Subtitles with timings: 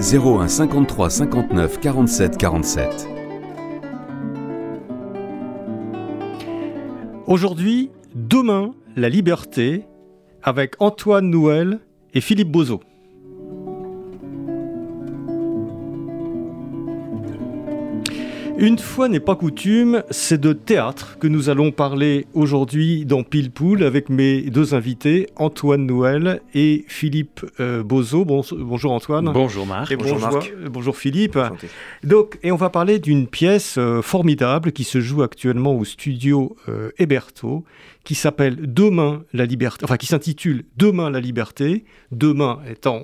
[0.00, 3.08] 01 53 59 47 47.
[7.26, 9.84] Aujourd'hui, demain, la liberté
[10.42, 11.80] avec Antoine Nouel
[12.14, 12.80] et Philippe Bozo.
[18.58, 23.50] Une fois n'est pas coutume, c'est de théâtre que nous allons parler aujourd'hui dans Pile
[23.50, 28.24] Poule avec mes deux invités, Antoine Noël et Philippe euh, Bozo.
[28.24, 29.30] bonjour Antoine.
[29.30, 29.92] Bonjour Marc.
[29.92, 30.54] Et bonjour, Marc.
[30.70, 31.38] bonjour Philippe.
[32.02, 36.56] Donc, et on va parler d'une pièce euh, formidable qui se joue actuellement au studio
[36.70, 37.62] euh, Héberto,
[38.04, 43.02] qui s'appelle Demain la liberté, enfin qui s'intitule Demain la liberté, demain étant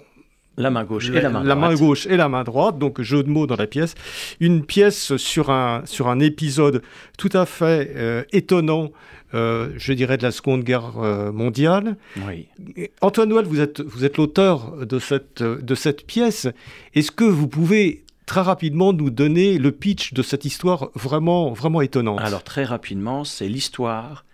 [0.56, 1.46] la main gauche et la main droite.
[1.46, 3.94] La main gauche et la main droite, donc jeu de mots dans la pièce.
[4.40, 6.82] Une pièce sur un, sur un épisode
[7.18, 8.92] tout à fait euh, étonnant,
[9.34, 11.96] euh, je dirais, de la Seconde Guerre euh, mondiale.
[12.28, 12.48] Oui.
[13.00, 16.48] Antoine Noël, vous êtes, vous êtes l'auteur de cette, de cette pièce.
[16.94, 21.80] Est-ce que vous pouvez très rapidement nous donner le pitch de cette histoire vraiment, vraiment
[21.80, 22.20] étonnante?
[22.20, 24.24] Alors très rapidement, c'est l'histoire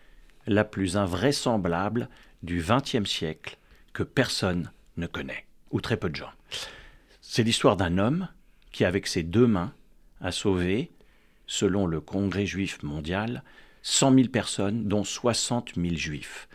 [0.46, 2.08] la plus invraisemblable
[2.42, 3.58] du XXe siècle
[3.92, 6.32] que personne ne connaît ou très peu de gens.
[7.20, 8.28] C'est l'histoire d'un homme
[8.72, 9.72] qui, avec ses deux mains,
[10.20, 10.90] a sauvé,
[11.46, 13.42] selon le Congrès juif mondial,
[13.82, 16.48] 100 000 personnes, dont 60 000 juifs.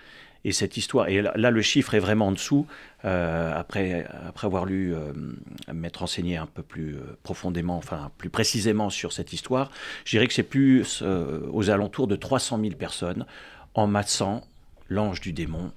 [0.45, 2.67] Et cette histoire, et là, le chiffre est vraiment en dessous,
[3.05, 5.13] euh, après, après avoir lu, euh,
[5.73, 9.71] m'être enseigné un peu plus euh, profondément, enfin plus précisément sur cette histoire,
[10.03, 13.25] je dirais que c'est plus aux alentours de 300 000 personnes
[13.73, 14.45] en massant
[14.89, 15.71] l'ange du démon,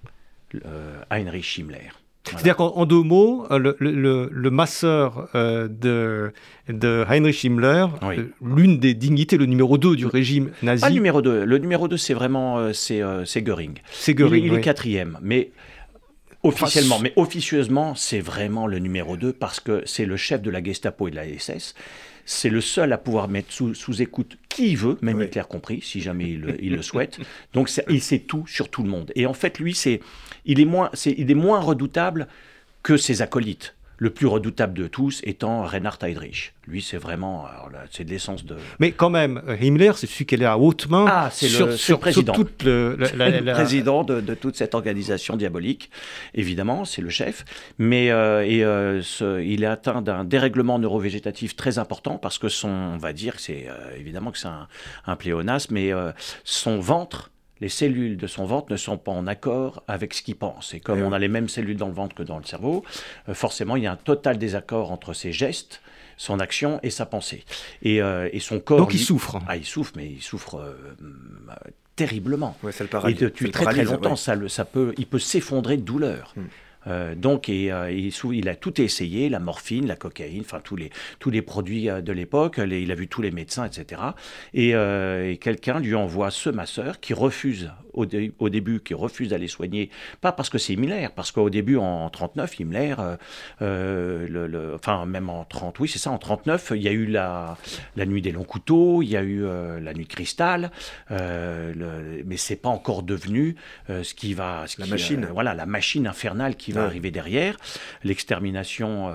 [1.11, 1.91] Heinrich Himmler.
[2.31, 6.33] C'est-à-dire qu'en deux mots, euh, le, masseur euh, de,
[6.69, 10.81] de, Heinrich Himmler, euh, l'une des dignités, le numéro 2 du régime nazi.
[10.81, 11.45] Pas le numéro 2.
[11.45, 13.01] Le numéro 2, c'est vraiment c'est,
[13.43, 13.75] Göring.
[13.93, 14.45] C'est Göring.
[14.45, 15.19] Il, est quatrième.
[15.23, 15.51] Mais
[16.43, 20.63] officiellement, mais officieusement, c'est vraiment le numéro 2 parce que c'est le chef de la
[20.63, 21.75] Gestapo et de la SS.
[22.27, 26.01] C'est le seul à pouvoir mettre sous, écoute qui il veut, même Hitler compris, si
[26.01, 27.19] jamais il, il le souhaite.
[27.55, 29.13] Donc il sait tout sur tout le monde.
[29.15, 30.01] Et en fait, lui, c'est
[30.45, 32.27] il est moins, il est moins redoutable
[32.83, 33.76] que ses acolytes.
[33.99, 36.53] Le plus redoutable de tous étant Reinhard Heydrich.
[36.67, 37.47] Lui, c'est vraiment,
[37.91, 38.57] c'est de l'essence de.
[38.81, 41.07] Mais quand même, Himmler, c'est celui qui est à haute main.
[41.09, 42.35] Ah, c'est le, président.
[42.65, 45.91] le, président de, toute cette organisation diabolique.
[46.35, 47.45] Évidemment, c'est le chef.
[47.79, 49.01] Mais euh, et, euh,
[49.45, 53.67] il est atteint d'un dérèglement neurovégétatif très important parce que son, on va dire, c'est
[53.69, 54.67] euh, évidemment que c'est un,
[55.07, 55.93] un pléonasme, mais
[56.45, 57.31] son ventre
[57.61, 60.75] les cellules de son ventre ne sont pas en accord avec ce qu'il pense.
[60.75, 62.85] Et comme on a les mêmes cellules dans le ventre que dans le cerveau,
[63.29, 65.81] euh, forcément, il y a un total désaccord entre ses gestes,
[66.17, 67.45] son action et sa pensée.
[67.83, 68.79] Et, euh, son corps...
[68.79, 69.39] Donc il souffre.
[69.49, 70.75] Ah, il souffre, mais il souffre euh,
[71.95, 72.57] terriblement.
[72.63, 76.35] Ouais, le et depuis très très longtemps, ça, ça peut, il peut s'effondrer de douleur.
[76.37, 76.47] Hmm.
[76.87, 80.91] Euh, donc, et, euh, il, a tout essayé, la morphine, la cocaïne, enfin tous les,
[81.19, 84.01] tous les produits euh, de l'époque, il a vu tous les médecins, etc.
[84.55, 89.91] Et, et quelqu'un lui envoie ce masseur qui refuse au, début qui refuse d'aller soigner,
[90.21, 92.95] pas parce que c'est Himmler, parce qu'au début, en, 39, Himmler,
[93.61, 97.57] le, enfin même en 30, oui c'est ça, en 39, il y a eu la,
[97.97, 99.45] la nuit des longs couteaux, il y a eu
[99.81, 100.71] la nuit de cristal,
[101.11, 103.57] le, mais c'est pas encore devenu
[103.89, 104.65] ce qui va...
[104.67, 105.27] Ce la machine.
[105.33, 107.57] voilà, la machine infernale qui va arriver derrière,
[108.05, 109.13] l'extermination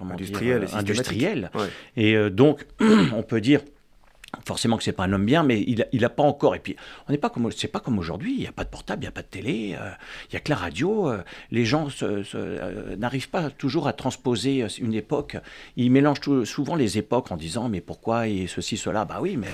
[0.00, 0.68] industrielle.
[0.72, 1.50] industrielle.
[1.96, 3.60] Et donc, on peut dire
[4.46, 6.54] Forcément que c'est pas un homme bien, mais il, il a pas encore.
[6.54, 6.74] Et puis,
[7.06, 8.32] on n'est pas comme, c'est pas comme aujourd'hui.
[8.32, 9.90] Il n'y a pas de portable, il n'y a pas de télé, euh,
[10.30, 11.10] il y a que la radio.
[11.10, 15.36] Euh, les gens euh, n'arrivent pas toujours à transposer une époque.
[15.76, 19.04] Ils mélangent souvent les époques en disant mais pourquoi et ceci cela?
[19.04, 19.48] Bah oui, mais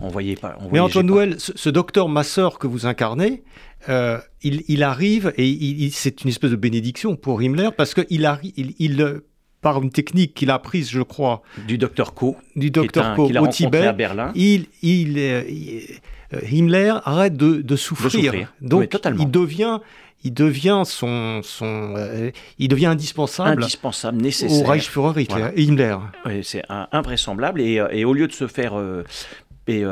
[0.00, 0.56] on voyait pas.
[0.72, 3.42] mais Antoine Noël, ce, docteur Masseur que vous incarnez,
[3.88, 9.20] il, il, arrive et c'est une espèce de bénédiction pour Himmler parce qu'il il, il
[9.66, 13.48] par une technique qu'il a apprise, je crois, du docteur Ko, du docteur Ko au
[13.48, 14.30] Tibet, à Berlin.
[14.36, 15.42] Il, il, euh,
[16.34, 18.52] euh, Himmler arrête de, souffrir.
[18.60, 19.80] Donc il devient
[20.24, 25.96] il devient son, son euh, il devient indispensable, indispensable, nécessaire au Reichsführer Hitler, Himmler.
[26.42, 26.62] c'est
[26.92, 28.74] invraisemblable et, et, au lieu de se faire
[29.66, 29.84] et,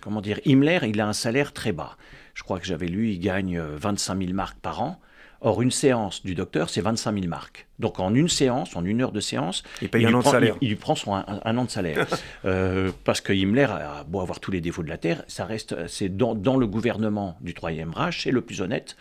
[0.00, 1.96] comment dire, Himmler, il a un salaire très bas.
[2.34, 5.00] Je crois que j'avais lu, il gagne 25 000 marques par an.
[5.42, 7.66] Or, une séance du docteur, c'est 25 000 marques.
[7.78, 10.56] Donc, en une séance, en une heure de séance, il paye un an de salaire.
[10.60, 12.06] Il, lui prend son, un, an de salaire.
[12.44, 15.86] euh, parce que Himmler a beau avoir tous les défauts de la Terre, ça reste,
[15.88, 18.96] c'est dans, dans, le gouvernement du Troisième Reich, c'est le plus honnête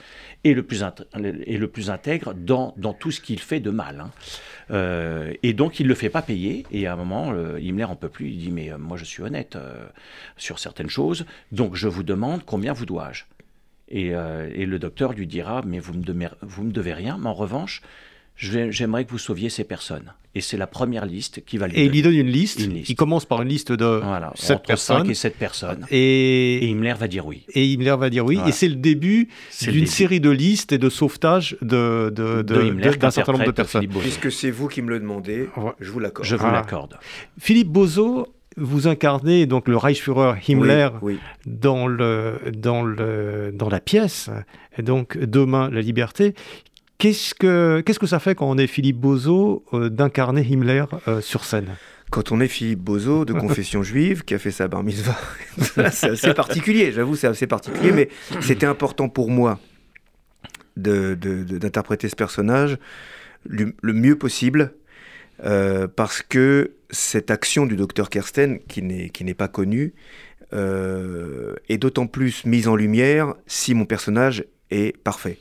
[0.46, 0.84] et le plus,
[1.46, 4.00] et le plus intègre dans, dans tout ce qu'il fait de mal.
[4.00, 4.12] Hein.
[4.72, 6.66] Euh, et donc, il ne le fait pas payer.
[6.72, 8.30] Et à un moment, euh, Himmler en peut plus.
[8.30, 9.58] Il dit Mais euh, moi, je suis honnête
[10.38, 11.26] sur certaines choses.
[11.52, 13.26] Donc, je vous demande combien vous dois-je?
[13.90, 17.18] Et, euh, et, le docteur lui dira, mais vous me, devez, vous me devez rien,
[17.20, 17.82] mais en revanche,
[18.38, 20.14] j'aimerais que vous sauviez ces personnes.
[20.36, 22.60] Et c'est la première liste qui va lui Et il lui donne une liste.
[22.60, 22.90] une liste.
[22.90, 25.04] Il commence par une liste de voilà, 7 entre personnes.
[25.06, 25.88] 5 et 7 personnes.
[25.90, 27.46] Et, et Himmler va dire oui.
[27.56, 28.36] Et Himmler va dire oui.
[28.36, 28.50] Voilà.
[28.50, 29.30] Et c'est le début
[29.64, 33.52] d'une série de listes et de sauvetages d'un de, de, de, d'un certain nombre de
[33.52, 33.88] personnes.
[33.88, 35.50] Puisque c'est vous qui me le demandez,
[35.80, 36.28] je vous l'accorde.
[36.28, 37.00] Je vous l'accorde.
[37.40, 38.28] Philippe Bozo,
[38.60, 41.20] vous incarnez donc le Reichsführer Himmler oui, oui.
[41.46, 44.30] Dans, le, dans, le, dans la pièce,
[44.78, 46.34] donc Demain la liberté.
[46.98, 51.22] Qu'est-ce que, qu'est-ce que ça fait quand on est Philippe Bozo euh, d'incarner Himmler euh,
[51.22, 51.76] sur scène?
[52.12, 55.18] Quand on est Philippe Bozo, de confession juive, qui a fait sa bar mitzvah,
[55.92, 58.10] c'est assez particulier, j'avoue, c'est assez particulier, mais
[58.42, 59.60] c'était important pour moi
[60.76, 62.78] de, de, de, d'interpréter ce personnage
[63.48, 64.74] le, le mieux possible,
[65.46, 69.94] euh, parce que cette action du docteur Kersten, qui n'est, pas connue,
[70.54, 75.38] euh, est d'autant plus mise en lumière si mon personnage est parfait.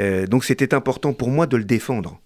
[0.00, 2.20] Euh, donc c'était important pour moi de le défendre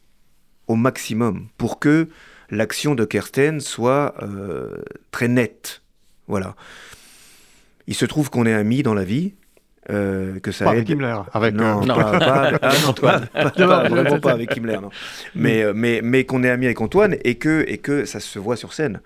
[0.69, 2.09] au maximum pour que
[2.51, 5.83] l'action de Kersten soit euh, très nette.
[6.27, 6.57] Voilà.
[7.87, 9.35] Il se trouve qu'on est amis dans la vie.
[9.91, 10.79] Euh, que ça pas aide.
[10.79, 11.87] avec Himmler, avec non, euh...
[11.87, 11.95] non.
[11.97, 14.91] Pas, ah, non, Antoine, pas, pas, vraiment pas avec Himmler, non.
[15.37, 18.41] mais euh, mais mais qu'on est amis avec Antoine et que et que ça se
[18.41, 19.01] voit sur scène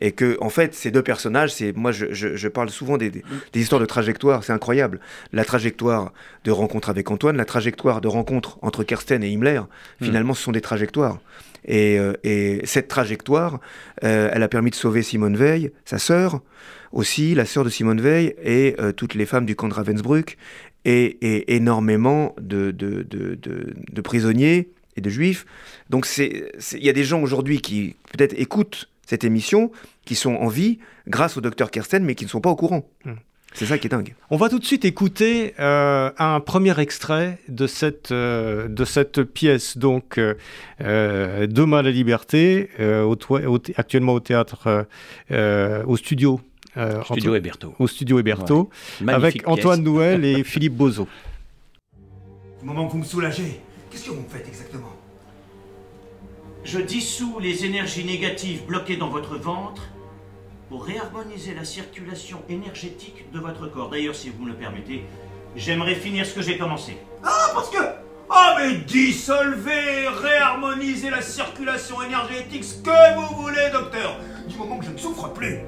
[0.00, 3.10] et que en fait ces deux personnages c'est moi je, je, je, parle souvent des,
[3.10, 3.22] des,
[3.52, 5.00] des histoires de trajectoire c'est incroyable
[5.32, 6.12] la trajectoire
[6.44, 9.62] de rencontre avec Antoine la trajectoire de rencontre entre Kersten et Himmler
[10.00, 10.36] finalement mm.
[10.36, 11.18] ce sont des trajectoires
[11.64, 13.60] et, euh, et cette trajectoire
[14.04, 16.40] euh, elle a permis de sauver Simone Veil sa sœur
[16.92, 20.36] aussi la sœur de Simone Veil et euh, toutes les femmes du camp de Ravensbrück
[20.84, 25.46] et, et énormément de, de, de, de, prisonniers et de juifs
[25.90, 29.72] donc il y a des gens aujourd'hui qui peut-être écoutent cette émission,
[30.04, 30.78] qui sont en vie
[31.08, 32.88] grâce au docteur Kersten, mais qui ne sont pas au courant.
[33.04, 33.12] Mmh.
[33.54, 34.14] C'est ça qui est dingue.
[34.30, 39.24] On va tout de suite écouter euh, un premier extrait de cette, euh, de cette
[39.24, 43.16] pièce, donc euh, Demain la liberté, au
[43.76, 44.86] actuellement au théâtre,
[45.30, 46.40] au studio.
[47.04, 47.74] Studio Héberto.
[47.78, 48.70] Au studio Héberto,
[49.00, 49.12] ouais.
[49.12, 49.82] avec Antoine.
[49.82, 51.08] Nouel et Philippe Bozo.
[52.60, 54.92] Du moment que vous me soulagez, qu'est-ce que vous me faites exactement?
[56.64, 59.82] Je dissous les énergies négatives bloquées dans votre ventre
[60.68, 63.90] pour réharmoniser la circulation énergétique de votre corps.
[63.90, 65.04] D'ailleurs, si vous me le permettez,
[65.56, 66.96] j'aimerais finir ce que j'ai commencé.
[67.24, 67.78] Ah, parce que...
[68.32, 74.16] Ah, mais dissolvez, réharmonisez la circulation énergétique, ce que vous voulez, docteur,
[74.46, 75.58] du moment que je ne souffre plus.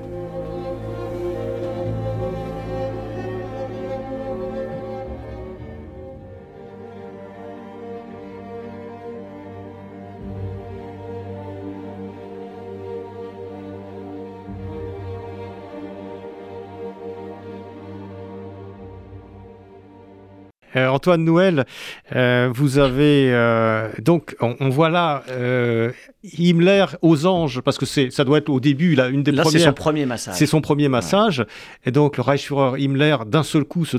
[20.77, 21.67] Euh, Antoine Nouel,
[22.15, 25.93] euh, vous avez euh, donc on, on, voit là euh,
[26.39, 29.43] Himmler aux anges parce que c'est ça doit être au début là une des là,
[29.43, 29.61] premières.
[29.61, 30.35] C'est son premier massage.
[30.35, 31.47] C'est son premier massage ouais.
[31.87, 33.99] et donc le Reichsführer Himmler d'un seul coup se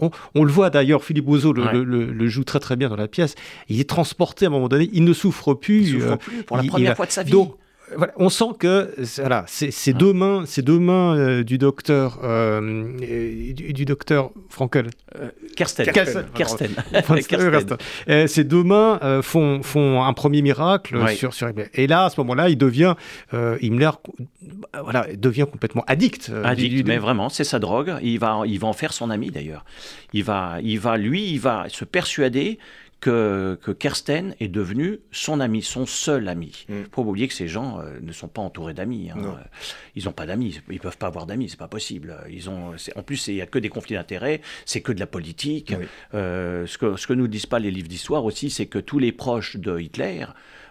[0.00, 1.72] on, on, le voit d'ailleurs, Philippe Bozo le, ouais.
[1.72, 3.34] le, le, joue très très bien dans la pièce.
[3.68, 5.88] Il est transporté à un moment donné, il ne souffre plus.
[5.88, 7.32] Il souffre plus pour la première il, fois de sa vie.
[7.32, 7.56] Donc,
[7.96, 12.96] voilà, on sent que voilà, c'est deux mains, ces deux mains euh, du docteur, euh,
[13.52, 16.70] du, du, docteur Frankel, euh, Kersten, Kersten, Kersten.
[17.26, 17.76] Kersten.
[18.08, 21.14] Euh, ces deux mains font, font un premier miracle ouais.
[21.14, 21.68] sur, sur Himmler.
[21.74, 22.94] Et là, à ce moment-là, il devient
[23.32, 23.90] Himmler,
[24.82, 26.32] voilà, devient complètement addict.
[26.42, 27.94] Addict, du, du, mais vraiment, c'est sa drogue.
[28.02, 29.64] Il va, il va en faire son ami d'ailleurs.
[30.12, 32.58] Il va, il va, lui, il va se persuader
[33.04, 36.64] que, que, Kersten est devenu son ami, son seul ami.
[36.70, 36.84] Il mm.
[36.90, 39.10] faut pas oublier que ces gens euh, ne sont pas entourés d'amis.
[39.10, 39.36] Hein.
[39.94, 42.16] Ils n'ont pas d'amis, ils peuvent pas avoir d'amis, c'est pas possible.
[42.30, 45.06] Ils ont, en plus, il y a que des conflits d'intérêts, c'est que de la
[45.06, 45.74] politique.
[45.78, 45.84] Oui.
[46.14, 48.98] Euh, ce que ce que nous disent pas les livres d'histoire aussi, c'est que tous
[48.98, 50.24] les proches de Hitler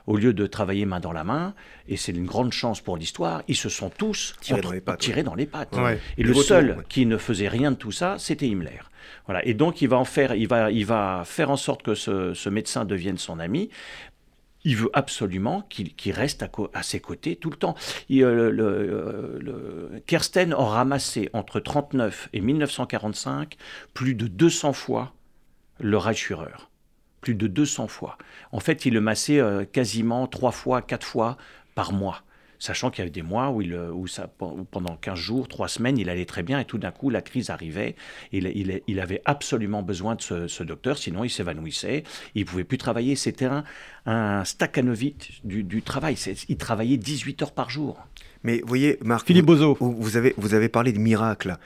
[0.08, 1.54] au lieu de travailler main dans la main,
[1.88, 5.00] et c'est une grande chance pour l'histoire, ils se sont tous tirés dans les pattes.
[5.00, 5.24] Tirés ouais.
[5.24, 5.76] dans les pattes.
[5.78, 6.00] Ouais.
[6.18, 6.84] Et le, le seul ouais.
[6.90, 8.82] qui ne faisait rien de tout ça, c'était Himmler.
[9.44, 12.50] Et donc il va en faire, il va, il va faire en sorte que ce,
[12.50, 13.70] médecin devienne son ami.
[14.66, 17.76] Il veut absolument qu'il qu reste à, ses côtés tout le temps.
[18.08, 23.58] Il, euh, le, le, Kersten a ramassé entre 1939 et 1945
[23.94, 25.14] plus de 200 fois
[25.80, 26.54] le Reichsführer.
[27.20, 28.18] plus de 200 fois.
[28.52, 31.38] En fait, il le massait euh, quasiment trois fois, quatre fois
[31.76, 32.24] par mois
[32.64, 34.32] sachant qu'il y avait des mois où, il, où, ça,
[34.72, 37.50] pendant 15 jours, 3 semaines, il allait très bien, et tout d'un coup, la crise
[37.50, 37.98] arrivait.
[38.32, 42.04] Il, il, il avait absolument besoin de ce, docteur, sinon il s'évanouissait,
[42.36, 43.18] il ne pouvait plus travailler.
[43.18, 43.66] C'était un,
[44.06, 46.16] un Stakhanovitch du, du travail.
[46.48, 48.00] Il travaillait 18 heures par jour.
[48.44, 49.78] Mais vous voyez, Marc, Philippe Bozo.
[49.82, 51.58] Vous, avez, vous avez parlé de miracle.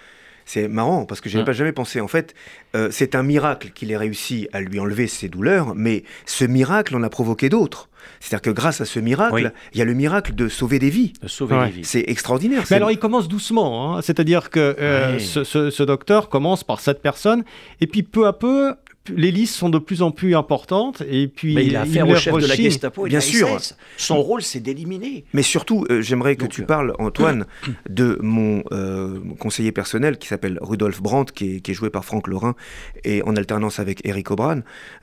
[0.45, 2.01] C'est marrant parce que je n'avais pas jamais pensé.
[2.01, 2.33] En fait,
[2.75, 6.95] euh, c'est un miracle qu'il ait réussi à lui enlever ses douleurs, mais ce miracle
[6.95, 7.89] en a provoqué d'autres.
[8.19, 11.13] C'est-à-dire que grâce à ce miracle, il y a le miracle de sauver des vies.
[11.21, 11.85] De sauver des vies.
[11.85, 12.63] C'est extraordinaire.
[12.69, 14.01] Mais alors il commence doucement, hein.
[14.01, 17.43] c'est-à-dire que euh, ce, ce, docteur commence par cette personne,
[17.81, 18.75] et puis peu à peu,
[19.15, 22.15] les listes sont de plus en plus importantes et puis mais il a affaire au
[22.15, 23.59] chef de la Gestapo bien sûr
[23.97, 27.45] son rôle c'est d'éliminer mais surtout euh, j'aimerais que tu parles Antoine
[27.89, 32.55] de mon euh, conseiller personnel qui s'appelle Rudolf Brandt qui est, joué par Franck Lorrain
[33.03, 34.27] et en alternance avec Eric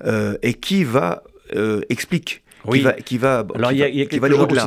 [0.04, 1.22] euh, et qui va
[1.88, 2.78] explique oui.
[2.78, 4.66] Qui va, qui va, Alors il y a, il y a quelque chose aussi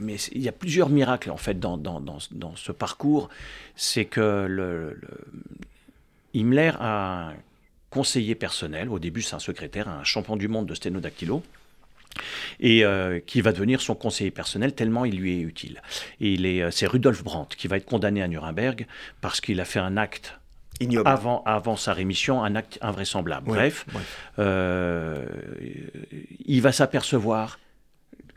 [0.00, 3.28] mais il y a plusieurs miracles en fait dans, dans, dans, dans ce parcours.
[3.74, 5.08] C'est que le, le,
[6.34, 7.32] Himmler a
[7.90, 8.88] conseiller personnel.
[8.88, 11.42] Au début, c'est un secrétaire, un champion du monde de sténodactylo
[12.60, 15.82] et euh, qui va devenir son conseiller personnel tellement il lui est utile.
[16.20, 18.86] Et il est, euh, c'est Rudolf Brandt qui va être condamné à Nuremberg
[19.20, 20.38] parce qu'il a fait un acte
[20.80, 21.08] Ignoble.
[21.08, 23.46] Avant, avant sa rémission, un acte invraisemblable.
[23.46, 23.86] bref,
[24.38, 25.26] euh,
[26.44, 27.58] il va s'apercevoir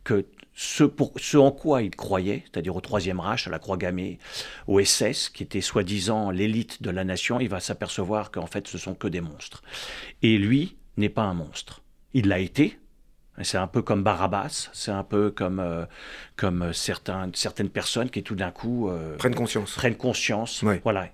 [0.04, 3.78] que ce, pour, ce en quoi il croyait, c'est-à-dire au Troisième Reich, à la Croix
[3.78, 4.20] gammée,
[4.68, 8.78] au SS, qui était soi-disant l'élite de la nation, il va s'apercevoir qu'en fait ce
[8.78, 9.64] sont que des monstres.
[10.22, 11.82] Et lui n'est pas un monstre.
[12.14, 12.80] Il l'a été.
[13.44, 15.86] C'est un peu comme Barabbas, c'est un peu comme, euh,
[16.38, 19.74] comme certains, certaines personnes qui tout d'un coup euh, prennent conscience.
[19.76, 20.64] Prennent conscience.
[20.84, 21.10] Voilà,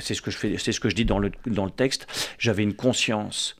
[0.00, 2.06] c'est ce que je fais, c'est ce que je dis dans le, dans le texte.
[2.38, 3.56] J'avais une conscience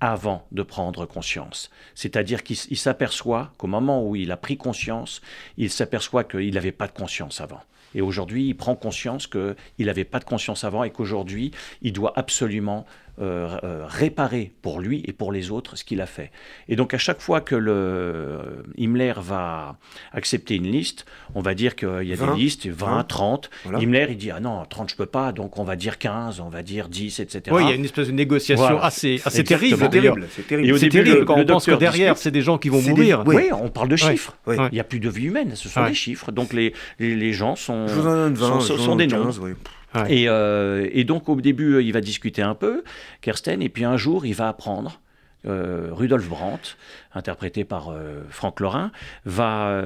[0.00, 1.70] avant de prendre conscience.
[1.94, 5.20] C'est-à-dire qu'il s'aperçoit qu'au moment où il a pris conscience,
[5.56, 7.60] il s'aperçoit qu'il n'avait pas de conscience avant.
[7.94, 12.12] Et aujourd'hui, il prend conscience qu'il n'avait pas de conscience avant et qu'aujourd'hui, il doit
[12.16, 12.84] absolument
[13.18, 16.30] euh, euh, réparer pour lui et pour les autres ce qu'il a fait.
[16.68, 18.42] Et donc à chaque fois que le euh,
[18.76, 19.78] Himmler va
[20.12, 23.48] accepter une liste, on va dire qu'il y a des listes, 20, 30.
[23.72, 26.50] Himmler, il dit ah non, 30 je peux pas, donc on va dire 15, on
[26.50, 27.42] va dire 10, etc.
[27.52, 29.78] Oui, il y a une espèce de négociation assez, assez terrible.
[29.78, 30.66] C'est terrible.
[30.66, 33.22] Et au début, quand on pense que derrière, c'est des gens qui vont mourir.
[33.24, 33.48] Oui.
[33.52, 34.36] on parle de chiffres.
[34.46, 36.32] Il n'y a plus de vie humaine, ce sont des chiffres.
[36.32, 39.30] Donc les, les, les gens sont, sont, sont, des noms.
[39.96, 42.84] Euh, et, donc au début, il va discuter un peu,
[43.20, 45.00] Kersten, et puis un jour, il va apprendre.
[45.46, 46.76] Euh, Rudolf Brandt,
[47.14, 48.90] interprété par euh, Franck Lorrain,
[49.24, 49.80] va,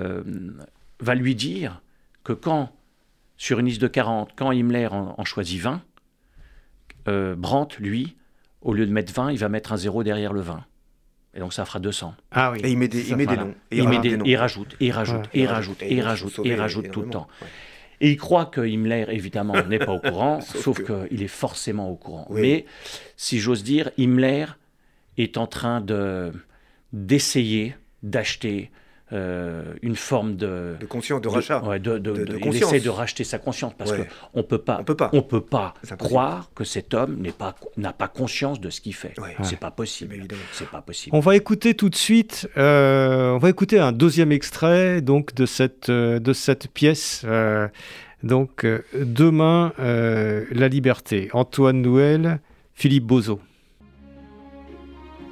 [1.01, 1.83] va lui dire
[2.25, 2.73] que quand,
[3.37, 5.83] sur une liste de 40, quand Himmler en, choisit 20,
[7.37, 8.17] Brandt, lui,
[8.63, 10.65] au lieu de mettre 20, il va mettre un zéro derrière le 20.
[11.35, 12.15] Et donc ça fera 200.
[12.33, 12.61] Ah oui.
[12.65, 13.55] Et il met des, il met des noms.
[13.71, 14.25] Et il, met des, noms.
[14.25, 17.29] Et rajoute, et rajoute, et rajoute, et rajoute, et rajoute tout le temps.
[18.01, 21.97] Et il croit que Himmler, évidemment, n'est pas au courant, sauf, qu'il est forcément au
[21.97, 22.27] courant.
[22.31, 22.65] Mais,
[23.17, 24.47] si j'ose dire, Himmler
[25.19, 26.33] est en train de
[26.93, 28.71] d'essayer d'acheter
[29.13, 31.61] euh, une forme de, de conscience, de rachat.
[31.81, 34.95] de, de, il essaie de racheter sa conscience parce qu'on ne peut pas, on peut
[34.95, 37.57] pas, on peut pas croire que cet homme n'a pas,
[37.93, 39.15] pas conscience de ce qu'il fait.
[39.43, 40.15] C'est pas possible.
[40.53, 41.17] C'est pas possible.
[41.17, 45.45] On va écouter tout de suite, euh, on va écouter un deuxième extrait donc de
[45.45, 47.27] cette, euh, de cette pièce.
[48.23, 48.65] donc
[48.95, 51.31] demain, la liberté.
[51.33, 52.39] Antoine Nouel,
[52.75, 53.41] Philippe Bozo.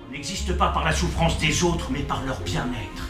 [0.08, 3.07] On n'existe pas par la souffrance des autres, mais par leur bien-être.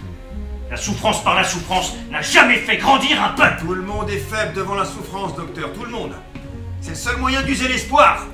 [0.70, 3.60] La souffrance par la souffrance n'a jamais fait grandir un peuple.
[3.60, 6.12] Tout le monde est faible devant la souffrance, docteur, tout le monde.
[6.80, 8.26] C'est le seul moyen d'user l'espoir.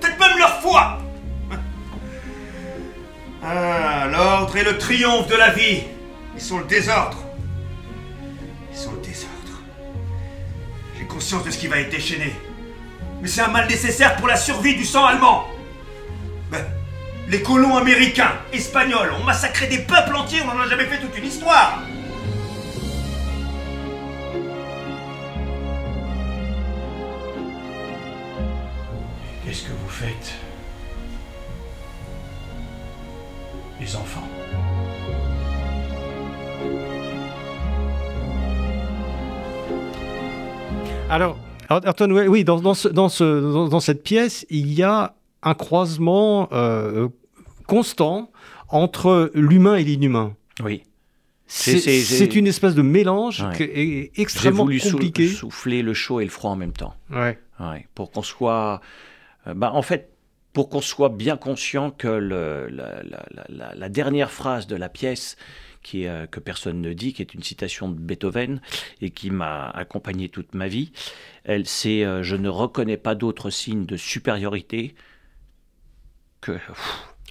[0.00, 0.98] Peut-être même leur foi.
[3.42, 5.84] Ah, l'ordre et le triomphe de la vie.
[6.34, 7.16] Ils sont le désordre.
[8.70, 9.62] Ils sont le désordre.
[10.98, 12.34] J'ai conscience de ce qui va être déchaîné.
[13.22, 15.46] Mais c'est un mal nécessaire pour la survie du sang allemand.
[17.30, 21.16] Les colons américains, espagnols ont massacré des peuples entiers, on n'en a jamais fait toute
[21.16, 21.80] une histoire.
[29.44, 30.34] Qu'est-ce que vous faites?
[33.80, 34.28] Les enfants
[41.08, 47.08] Alors, Antoine, oui, dans, dans, ce, dans, cette pièce, il y a un croisement euh,
[47.70, 48.30] constant
[48.68, 50.36] entre l'humain et l'inhumain.
[50.62, 50.82] Oui.
[51.46, 53.44] C'est une espèce de mélange
[54.16, 55.26] extrêmement compliqué.
[55.26, 56.94] J'ai souffler le chaud et le froid en même temps.
[57.10, 57.38] Ouais.
[57.58, 58.80] ouais pour qu'on soit.
[59.46, 60.12] Euh, bah, en fait,
[60.52, 63.02] pour qu'on soit bien conscient que le, la,
[63.48, 65.36] la, la, dernière phrase de la pièce,
[65.82, 68.60] qui euh, que personne ne dit, qui est une citation de Beethoven
[69.00, 70.92] et qui m'a accompagné toute ma vie,
[71.44, 74.94] elle c'est euh, Je ne reconnais pas d'autre signe de supériorité
[76.40, 76.58] que.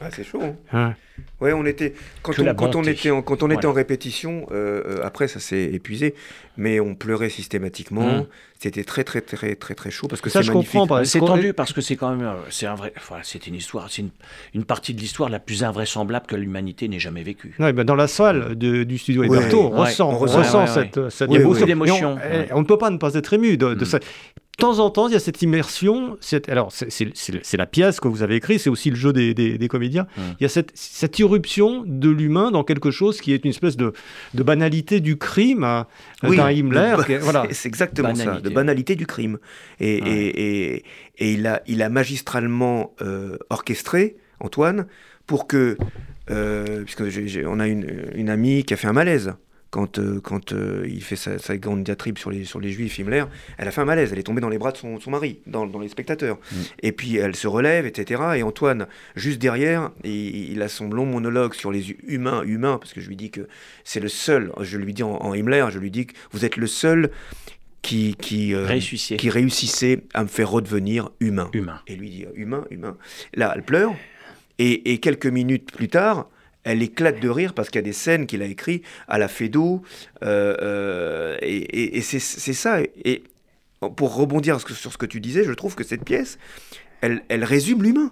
[0.02, 0.42] Ah, c'est chaud.
[0.72, 0.96] Hein.
[1.42, 1.52] Ouais.
[1.52, 4.48] on était quand on, quand on, était en, quand on était en répétition.
[4.52, 6.16] Euh, après, ça s'est épuisé,
[6.56, 8.20] mais on pleurait systématiquement.
[8.20, 8.28] Mmh.
[8.60, 10.82] C'était très très très très très chaud parce que c'est magnifique.
[11.04, 12.94] C'est tendu parce que c'est quand même euh, c'est un vrai.
[12.98, 13.90] Enfin, c'est une histoire.
[13.90, 14.12] C'est une,
[14.54, 17.56] une, partie de l'histoire la plus invraisemblable que l'humanité n'ait jamais vécue.
[17.60, 21.32] Ouais, ben dans la salle de, du studio Héberto, on ressent, on ressent cette, cette
[21.32, 22.18] émotion.
[22.52, 24.00] On, on, ne peut pas ne pas être ému de, de mmh de
[24.60, 26.18] temps en temps, il y a cette immersion.
[26.48, 30.08] alors, c'est la pièce que vous avez écrite, c'est aussi le jeu des, comédiens.
[30.18, 30.22] Mmh.
[30.40, 33.94] Il y a cette, irruption de l'humain dans quelque chose qui est une espèce de,
[34.34, 36.96] banalité du crime euh, d'un Himmler.
[37.22, 37.46] Voilà.
[37.52, 39.40] C'est exactement ça, de banalité du crime.
[39.80, 40.84] Et,
[41.20, 44.88] il, a, il a magistralement euh, orchestré, Antoine,
[45.26, 45.78] pour que.
[46.32, 47.02] Euh, puisque
[47.48, 49.34] on a une amie qui a fait un malaise
[49.72, 53.26] quand, euh, quand euh, il fait sa, grande diatribe sur les, sur les juifs, Himmler,
[53.58, 55.40] elle a fait un malaise, elle est tombée dans les bras de son, son mari,
[55.46, 56.38] dans, dans, les spectateurs.
[56.52, 56.56] Mm.
[56.84, 58.22] Et puis elle se relève, etc.
[58.38, 63.02] Et Antoine, juste derrière, il, a son long monologue sur les humains, humains, parce que
[63.02, 63.48] je lui dis que
[63.84, 66.68] c'est le seul, je lui dis en, Himmler, je lui dis que vous êtes le
[66.68, 67.12] seul
[67.82, 68.68] qui, qui, euh,
[69.18, 71.50] qui réussissait à me faire redevenir humain.
[71.54, 71.80] Humain.
[71.88, 72.98] Et lui dit humain, humain.
[73.36, 73.94] Là, elle pleure.
[74.58, 76.28] Et, et quelques minutes plus tard,
[76.64, 79.28] elle éclate de rire parce qu'il y a des scènes qu'il a écrites à la
[79.28, 79.82] Fédo.
[80.24, 82.82] Euh, euh, et, c'est ça.
[82.82, 83.24] Et
[83.96, 86.38] pour rebondir sur ce que tu disais, je trouve que cette pièce,
[87.02, 88.12] elle, résume l'humain.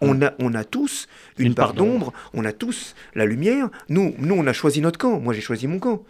[0.00, 3.68] On a, on a tous une, part d'ombre, on a tous la lumière.
[3.88, 5.18] Nous, nous, on a choisi notre camp.
[5.18, 6.04] Moi, j'ai choisi mon camp.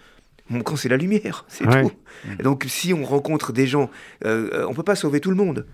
[0.51, 1.93] Mon camp, c'est la lumière, c'est tout.
[2.43, 3.91] donc, si on rencontre des gens,
[4.25, 5.67] euh, on ne peut pas sauver tout le monde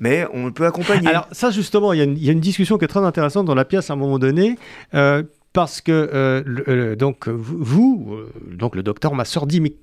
[0.00, 1.08] mais on peut accompagner.
[1.08, 3.90] Alors ça justement, il y, a une discussion qui est très intéressante dans la pièce
[3.90, 4.56] à un moment donné.
[4.94, 5.22] Euh,
[5.52, 8.16] parce que euh, euh, donc vous,
[8.50, 9.74] donc le docteur m'a sorti, mais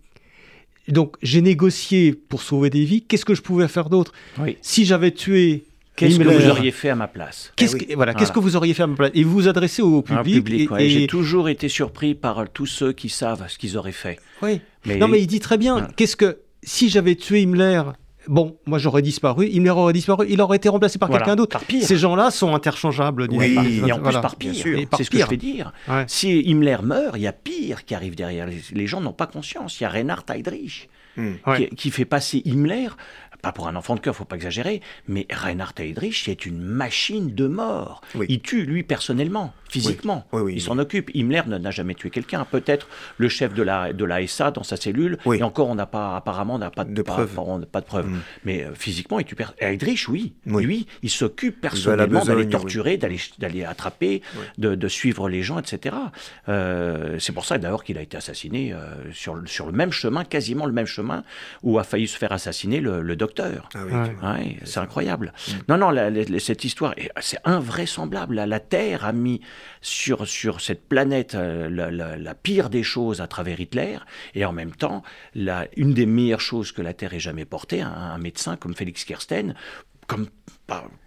[0.87, 3.03] donc j'ai négocié pour sauver des vies.
[3.03, 4.13] Qu'est-ce que je pouvais faire d'autre
[4.61, 8.13] Si j'avais tué Qu'est-ce que vous auriez fait à ma place Qu'est-ce eh que, voilà,
[8.13, 10.69] qu'est-ce que vous auriez fait à ma place Et vous vous adressez au public.
[10.79, 14.17] et, J'ai toujours été surpris par tous ceux qui savent ce qu'ils auraient fait.
[14.41, 14.61] Oui.
[14.85, 14.95] Mais...
[14.95, 15.87] Non, mais il dit très bien.
[15.97, 17.83] Qu'est-ce que si j'avais tué Himmler
[18.29, 21.59] bon, moi j'aurais disparu, Himmler aurait disparu, il aurait été remplacé par quelqu'un d'autre.
[21.81, 23.27] Ces gens-là sont interchangeables.
[23.31, 24.53] Oui, et en plus par pire,
[24.95, 25.73] c'est ce que je vais dire.
[26.07, 28.47] Si Himmler meurt, il y a pire qui arrive derrière.
[28.47, 29.79] Les, gens n'ont pas conscience.
[29.79, 31.33] Il y a Reinhard Heydrich hmm.
[31.75, 32.89] qui, fait passer Himmler
[33.41, 37.33] pas pour un enfant de cœur, faut pas exagérer, mais Reinhard Heydrich est une machine
[37.33, 38.01] de mort.
[38.27, 40.25] Il tue lui personnellement, physiquement.
[40.49, 41.09] il s'en occupe.
[41.13, 42.45] Himmler n'a jamais tué quelqu'un.
[42.45, 45.17] Peut-être le chef de la de la SA dans sa cellule.
[45.33, 47.35] Et encore, on n'a pas apparemment on n'a pas de, preuves.
[47.71, 48.07] Pas, de preuves.
[48.07, 48.19] Mm.
[48.43, 49.35] Mais euh, physiquement, il tue.
[49.59, 50.33] Heydrich, oui.
[50.45, 54.21] Lui, il s'occupe personnellement d'aller torturer, d'aller d'aller attraper,
[54.57, 55.95] de, suivre les gens, etc.
[56.49, 60.23] Euh, c'est pour ça d'ailleurs qu'il a été assassiné euh, sur sur le même chemin,
[60.23, 61.23] quasiment le même chemin
[61.63, 63.28] où a failli se faire assassiner le, le docteur
[64.21, 65.33] ah c'est incroyable.
[65.47, 65.53] Mm.
[65.69, 68.35] Non, non, cette histoire, c'est invraisemblable.
[68.35, 69.41] La, Terre a mis
[69.81, 73.97] sur, sur cette planète euh, la, pire des choses à travers Hitler,
[74.35, 75.03] et en même temps,
[75.35, 79.05] la, une des meilleures choses que la Terre ait jamais portées, un, médecin comme Félix
[79.05, 79.55] Kersten,
[80.07, 80.27] comme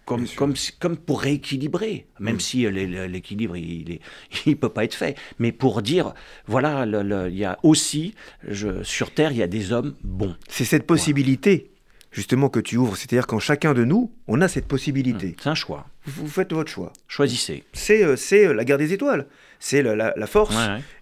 [0.04, 2.40] comme, comme, comme, pour rééquilibrer, même mm.
[2.40, 4.00] si l'équilibre, il
[4.46, 6.14] ne peut pas être fait, mais pour dire,
[6.46, 8.14] voilà, il y a aussi,
[8.46, 10.37] je, sur Terre, il y a des hommes bons.
[10.48, 11.71] C'est cette possibilité
[12.12, 12.96] justement que tu ouvres.
[12.96, 15.29] C'est-à-dire qu'en chacun de nous, on a cette possibilité.
[15.29, 15.87] Mmh, c'est un choix.
[16.05, 16.92] Vous, faites votre choix.
[17.09, 17.64] Choisissez.
[17.72, 19.27] C'est euh, euh, la guerre des étoiles.
[19.59, 20.57] C'est la, force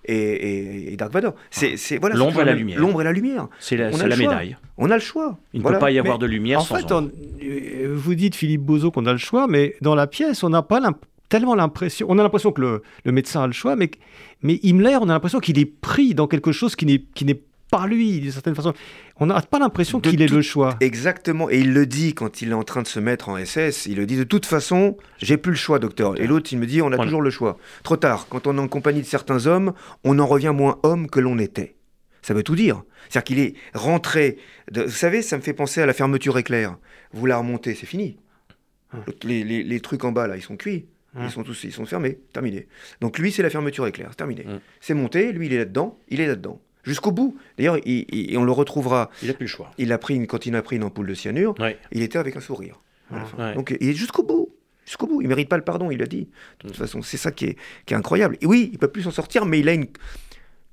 [0.05, 1.35] Et, Dark Vador.
[1.51, 2.14] C'est voilà.
[2.14, 2.79] L'ombre et la lumière.
[2.79, 3.49] L'ombre et la lumière.
[3.59, 4.57] C'est la, la médaille.
[4.77, 5.38] On a le choix.
[5.53, 8.62] Il ne peut pas y avoir de lumière en sans fait, euh, vous dites Philippe
[8.62, 10.81] Bozo qu'on a le choix, mais dans la pièce, on n'a pas
[11.31, 12.07] tellement l'impression.
[12.11, 13.90] On a l'impression que le, le, médecin a le choix, mais,
[14.42, 18.20] mais Himmler, on a l'impression qu'il est pris dans quelque chose qui n'est par lui,
[18.20, 18.74] d'une certaine façon.
[19.16, 20.76] On n'a pas l'impression qu'il ait le choix.
[20.80, 21.50] Exactement.
[21.50, 23.87] Et il le dit quand il est en train de se mettre en SS.
[23.87, 26.20] Il le dit de toute façon, j'ai plus le choix, docteur.
[26.20, 27.59] Et l'autre, il me dit, on a toujours le choix.
[27.83, 28.26] Trop tard.
[28.28, 29.72] Quand on est en compagnie de certains hommes,
[30.04, 31.76] on en revient moins homme que l'on était.
[32.22, 32.83] Ça veut tout dire.
[33.09, 34.37] C'est-à-dire qu'il est rentré.
[34.70, 34.83] De...
[34.83, 36.76] Vous savez, ça me fait penser à la fermeture éclair.
[37.12, 38.18] Vous la remontez, c'est fini.
[38.92, 39.00] Hum.
[39.24, 40.87] Les, trucs en bas, là, ils sont cuits.
[41.16, 41.30] Ils hum.
[41.30, 42.68] sont tous ils sont fermés, terminé.
[43.00, 44.44] Donc lui, c'est la fermeture éclair, c'est terminé.
[44.46, 44.61] Hum.
[44.80, 47.36] C'est monté, lui, il est là-dedans, il est là-dedans jusqu'au bout.
[47.58, 49.10] D'ailleurs, on le retrouvera.
[49.22, 49.70] Il n'a plus le choix.
[49.78, 51.54] Il a pris une, quand il a pris une ampoule de cyanure,
[51.92, 52.80] il était avec un sourire.
[53.54, 54.50] Donc il est jusqu'au bout.
[54.86, 55.22] Jusqu'au bout.
[55.22, 56.28] Il mérite pas le pardon, il l'a dit.
[56.62, 58.36] De toute façon, c'est ça qui est, qui est, incroyable.
[58.40, 59.86] Et oui, il peut plus s'en sortir, mais il a une,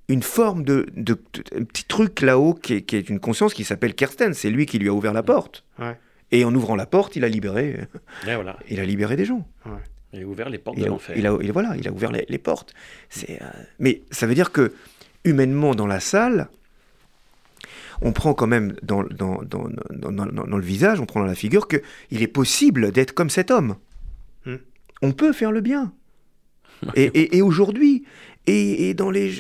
[0.08, 1.20] une forme de, de,
[1.56, 4.34] un petit truc là-haut qui est, qui est, une conscience qui s'appelle Kersten.
[4.34, 5.66] C'est lui qui lui a ouvert la porte.
[6.32, 7.88] Et en ouvrant la porte, il a libéré,
[8.24, 8.58] voilà.
[8.70, 9.48] il a libéré des gens.
[10.14, 11.16] Il a ouvert les portes il de l'enfer.
[11.18, 12.74] Il a, il, voilà, il a ouvert les, portes.
[13.10, 13.40] C'est,
[13.80, 14.74] mais ça veut dire que
[15.28, 16.50] humainement dans la salle,
[18.02, 21.68] on prend quand même dans, dans, dans, dans, le visage, on prend dans la figure
[21.68, 23.76] qu'il est possible d'être comme cet homme.
[24.46, 24.58] Hmm.
[25.02, 25.94] On peut faire le bien.
[26.96, 28.06] et, et, aujourd'hui,
[28.46, 29.32] et, dans les,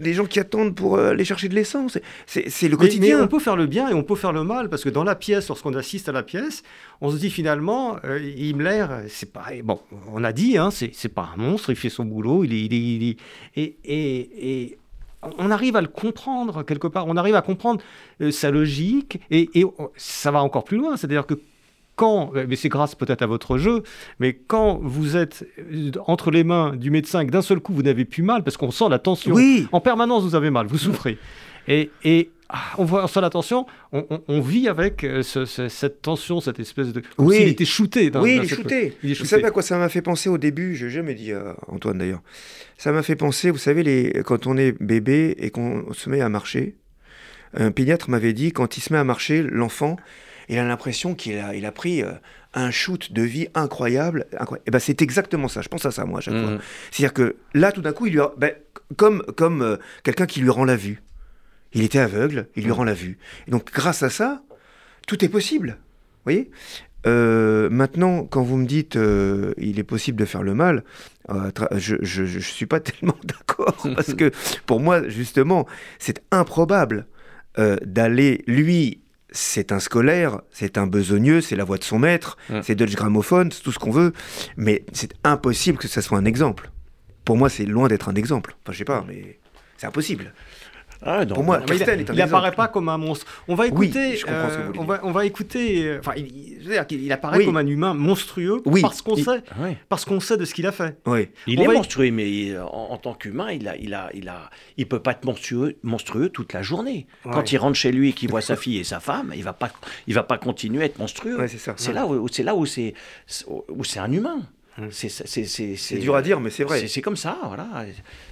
[0.00, 3.18] les, gens qui attendent pour euh, aller chercher de l'essence, c'est le quotidien.
[3.18, 5.04] Mais, on peut faire le bien et on peut faire le mal, parce que dans
[5.04, 6.62] la pièce, lorsqu'on assiste à la pièce,
[7.00, 9.48] on se dit finalement, euh, Himmler, c'est pas...
[9.62, 9.80] Bon,
[10.12, 12.64] on a dit, hein, c'est pas un monstre, il fait son boulot, il est...
[12.64, 13.16] Il est,
[13.56, 14.78] et, et
[15.22, 17.80] on arrive à le comprendre quelque part, on arrive à comprendre
[18.20, 19.48] euh, sa logique et,
[19.96, 20.96] ça va encore plus loin.
[20.96, 21.34] C'est-à-dire que
[21.94, 23.82] quand, euh, mais c'est grâce peut-être à votre jeu,
[24.18, 27.72] mais quand vous êtes euh, entre les mains du médecin et que d'un seul coup
[27.72, 29.66] vous n'avez plus mal parce qu'on sent la tension, oui.
[29.72, 31.18] en permanence vous avez mal, vous souffrez.
[31.68, 32.30] Et, et
[32.78, 37.02] on voit ça l'attention, on, on, vit avec euh, cette tension, cette espèce de.
[37.18, 37.38] oui.
[37.40, 38.10] il était shooté.
[38.10, 38.96] Dans, oui, il, est shooté.
[39.02, 41.56] Vous savez à quoi ça m'a fait penser au début Je n'ai jamais dit à
[41.68, 42.22] Antoine d'ailleurs.
[42.78, 46.20] Ça m'a fait penser, vous savez, les, quand on est bébé et qu'on se met
[46.20, 46.76] à marcher,
[47.54, 49.96] un pédiatre m'avait dit quand il se met à marcher, l'enfant,
[50.48, 52.12] il a l'impression qu'il a, il a pris euh,
[52.54, 54.26] un shoot de vie incroyable.
[54.38, 54.62] incroyable.
[54.66, 55.62] Et ben c'est exactement ça.
[55.62, 56.52] Je pense à ça moi à chaque fois.
[56.52, 56.60] Mmh.
[56.90, 58.52] C'est-à-dire que là, tout d'un coup, il lui a, ben,
[58.96, 61.02] comme comme euh, quelqu'un qui lui rend la vue.
[61.72, 63.18] Il était aveugle, il lui rend la vue.
[63.46, 64.42] Et donc, grâce à ça,
[65.06, 65.78] tout est possible.
[65.78, 66.50] Vous voyez?
[67.06, 70.82] Euh, maintenant, quand vous me dites euh, il est possible de faire le mal,
[71.30, 74.32] euh, je ne suis pas tellement d'accord parce que
[74.66, 75.66] pour moi, justement,
[75.98, 77.06] c'est improbable
[77.86, 78.44] d'aller.
[78.46, 79.00] Lui,
[79.30, 83.50] c'est un scolaire, c'est un besogneux, c'est la voix de son maître, c'est Dutch gramophone,
[83.50, 84.12] c'est tout ce qu'on veut,
[84.58, 86.70] mais c'est impossible que ça soit un exemple.
[87.24, 88.56] Pour moi, c'est loin d'être un exemple.
[88.62, 89.38] Enfin, je sais pas, mais
[89.78, 90.34] c'est impossible.
[91.02, 93.26] Ah, Pour moi, il, n'apparaît pas comme un monstre.
[93.48, 94.20] On va écouter.
[94.28, 95.96] Euh, on, va, on va écouter.
[95.98, 100.44] Enfin, il, apparaît comme un humain monstrueux parce qu'on sait, ah parce qu'on sait de
[100.44, 100.98] ce qu'il a fait.
[101.46, 105.00] Il est monstrueux, mais en, tant qu'humain, il a, il a, il a, il peut
[105.00, 107.06] pas être monstrueux, monstrueux toute la journée.
[107.24, 109.52] Quand il rentre chez lui et qu'il voit sa fille et sa femme, il va
[109.52, 109.70] pas,
[110.06, 111.38] il va pas continuer à être monstrueux.
[111.76, 112.94] c'est là où, c'est là où c'est,
[113.68, 114.40] où c'est un humain.
[114.78, 114.90] Hum.
[114.90, 116.86] C'est dur à dire, mais c'est vrai.
[116.86, 117.66] C'est comme ça, voilà.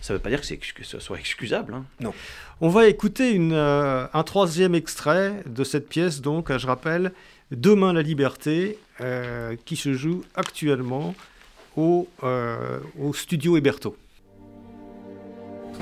[0.00, 1.74] Ça ne veut pas dire que, que ce soit excusable.
[1.74, 1.84] Hein.
[2.00, 2.12] Non.
[2.60, 7.12] On va écouter euh, un troisième extrait de cette pièce, donc, je rappelle,
[7.50, 11.14] Demain la liberté, euh, qui se joue actuellement
[11.76, 13.96] au, euh, au studio Héberto.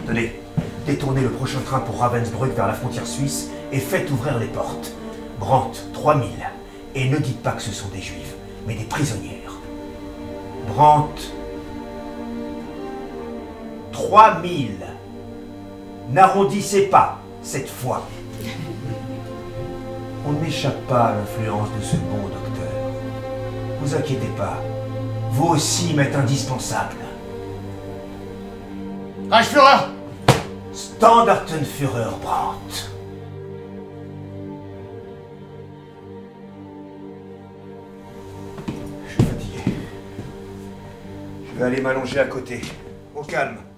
[0.06, 0.32] Tenez,
[0.86, 4.92] détournez le prochain train pour Ravensbrück vers la frontière suisse et faites ouvrir les portes.
[5.38, 6.30] Brandt, 3000.
[6.94, 8.34] Et ne dites pas que ce sont des juifs,
[8.66, 9.52] mais des prisonnières.
[10.68, 11.32] Brandt.
[13.92, 14.91] 3000.
[16.12, 18.06] N'arrondissez pas cette fois.
[20.26, 22.68] On n'échappe pas à l'influence de ce bon docteur.
[23.80, 24.62] Vous inquiétez pas.
[25.30, 26.96] Vous aussi m'êtes indispensable.
[29.30, 29.86] Reichsführer
[30.74, 32.90] Standartenführer Brandt.
[41.46, 42.60] Je vais aller m'allonger à côté.
[43.14, 43.71] Au calme.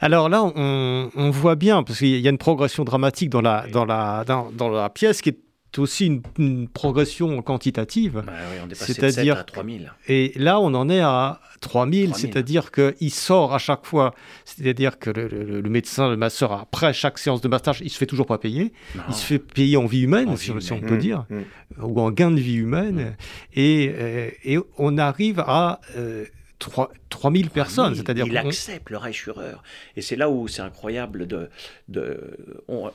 [0.00, 3.84] Alors là, on, voit bien, parce qu'il y a une progression dramatique dans la, dans
[3.84, 5.38] la, dans, la pièce qui est
[5.76, 8.22] aussi une, progression quantitative.
[8.26, 8.32] Bah
[8.72, 9.92] c'est-à-dire à 3000.
[10.06, 15.10] Et là, on en est à 3000, c'est-à-dire qu'il sort à chaque fois, c'est-à-dire que
[15.10, 18.72] le, médecin, le masseur, après chaque séance de massage, il se fait toujours pas payer.
[19.08, 21.84] Il se fait payer en vie humaine, si, on peut dire, mmh, mmh.
[21.84, 23.16] ou en gain de vie humaine.
[23.52, 25.80] Et, euh, et, on arrive à...
[25.96, 26.24] Euh,
[26.58, 27.94] 3, 3000 personnes.
[27.94, 29.54] C'est-à-dire il accepte le Reichsführer.
[29.96, 31.50] Et c'est là où c'est incroyable de.
[31.88, 32.36] de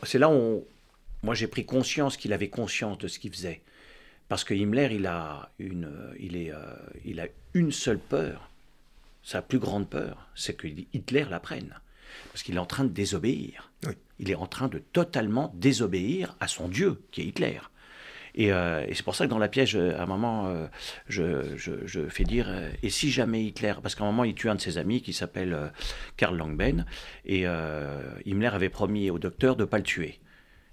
[0.04, 0.66] c'est là où
[1.24, 3.62] moi j'ai pris conscience qu'il avait conscience de ce qu'il faisait.
[4.28, 6.58] Parce que Himmler, il a une, il est, euh,
[7.06, 8.50] il a une seule peur.
[9.22, 11.80] Sa plus grande peur, c'est que Hitler la prenne.
[12.32, 13.72] Parce qu'il est en train de désobéir.
[14.20, 17.60] Il est en train de totalement désobéir à son Dieu, qui est Hitler.
[18.40, 20.68] Euh, et, c'est pour ça que dans la pièce, à un moment, euh,
[21.08, 24.56] je, fais dire euh, et si jamais Hitler, parce qu'à un moment, il tue un
[24.56, 25.72] de ses amis qui s'appelle
[26.18, 26.86] Karl Langben,
[27.26, 27.46] et
[28.26, 30.20] Himmler avait promis au docteur de ne pas le tuer.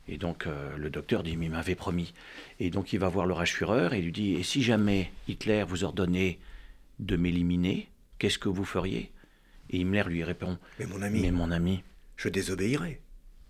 [0.09, 0.46] Et donc
[0.77, 2.14] le docteur dit, mais il m'avait promis.
[2.59, 5.85] Et donc il va voir le Reichsführer et lui dit, et si jamais Hitler vous
[5.85, 6.38] ordonnait
[6.99, 9.12] de m'éliminer, qu'est-ce que vous feriez?
[9.70, 11.85] Et Himmler lui répond, mais mon ami, mais mon ami,
[12.16, 13.01] je désobéirai.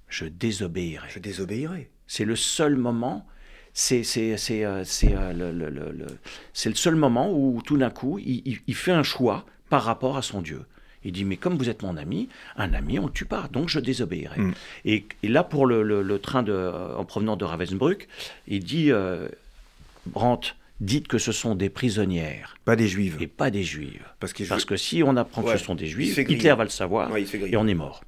[0.09, 1.09] Je désobéirai.
[1.09, 1.91] Je désobéirai.
[2.07, 3.27] C'est le seul moment
[3.73, 6.07] c'est c'est euh, euh, le, le, le, le,
[6.65, 10.23] le seul moment où tout d'un coup, il, il, fait un choix par rapport à
[10.23, 10.63] son Dieu.
[11.03, 13.69] Il dit, mais comme vous êtes mon ami, un ami, on ne tue pas, donc
[13.69, 14.39] je désobéirai.
[14.39, 14.55] Mm.
[14.85, 18.07] Et, et, là, pour le, train de, en provenant de Ravensbrück,
[18.47, 19.29] il dit, euh,
[20.07, 22.57] Brandt, dites que ce sont des prisonnières.
[22.65, 23.17] Pas des juives.
[23.21, 24.05] Et pas des juives.
[24.19, 27.11] Parce, Parce que si on apprend que ce sont des juives, Hitler va le savoir
[27.17, 28.03] et on est mort.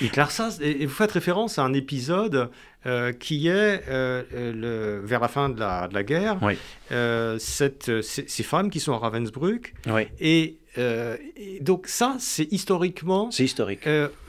[0.00, 2.50] Hitler, ça, et vous faites référence à un épisode
[2.86, 6.38] euh, qui est euh, le, vers la fin de la, de la guerre,
[6.92, 9.74] euh, cette, ces, femmes qui sont à Ravensbrück.
[10.20, 10.58] Et,
[11.60, 13.30] donc ça, c'est historiquement...
[13.36, 13.80] Historique.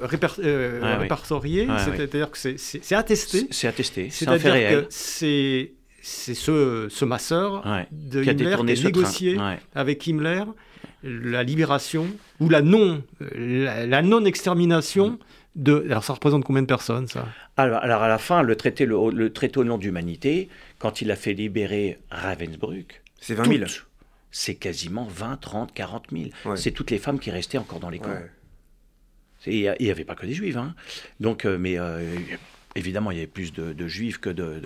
[0.02, 3.48] répertorié, c'est-à-dire que c'est attesté.
[3.52, 4.88] C'est attesté, c'est un fait réel.
[4.90, 9.38] C'est ce, ce masseur de qui Himmler a qui a négocié
[9.76, 10.46] avec Himmler
[11.04, 12.08] la libération
[12.40, 15.20] ou la non, la, non extermination
[15.60, 15.86] de.
[15.90, 17.28] Alors ça représente combien de personnes ça?
[17.58, 21.16] Alors, alors, à la fin, le traité, le, traité au nom d'humanité, quand il a
[21.16, 23.66] fait libérer Ravensbrück, c'est 20 000.
[24.32, 26.56] C'est quasiment 20, 30, 40 000.
[26.56, 28.20] C'est toutes les femmes qui restaient encore dans les camps.
[29.48, 30.58] Il n'y avait pas que des juives.
[30.58, 30.76] Hein.
[31.20, 32.16] Donc, euh, mais euh,
[32.76, 34.62] Évidemment, il y avait plus de, juifs que de,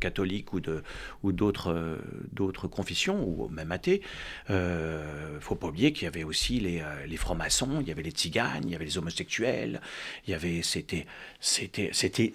[0.00, 0.60] catholiques ou
[1.32, 1.98] d'autres euh,
[2.32, 4.02] d'autres confessions, ou même athées.
[4.48, 7.86] Il euh, ne faut pas oublier qu'il y avait aussi les, euh, les francs-maçons, il
[7.86, 9.80] y avait les tziganes, il y avait les homosexuels,
[10.26, 10.62] il y avait...
[10.62, 11.06] C'était...
[11.40, 12.32] c'était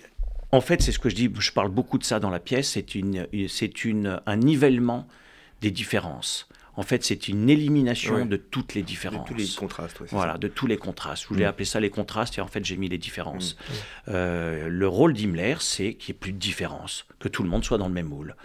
[0.52, 2.70] en fait, c'est ce que je dis, je parle beaucoup de ça dans la pièce,
[2.70, 5.08] c'est une, un nivellement
[5.62, 9.28] des différences en fait, c'est une élimination de toutes les différences.
[9.28, 10.02] De tous les contrastes.
[10.12, 11.24] voilà, de tous les contrastes.
[11.24, 11.50] Je voulais mm.
[11.50, 13.58] appeler ça les contrastes et en fait, j'ai mis les différences.
[13.58, 13.74] Mm.
[14.08, 17.66] Euh, le rôle d'Himmler, c'est qu'il n'y ait plus de différence, que tout le monde
[17.66, 18.38] soit dans le même moule.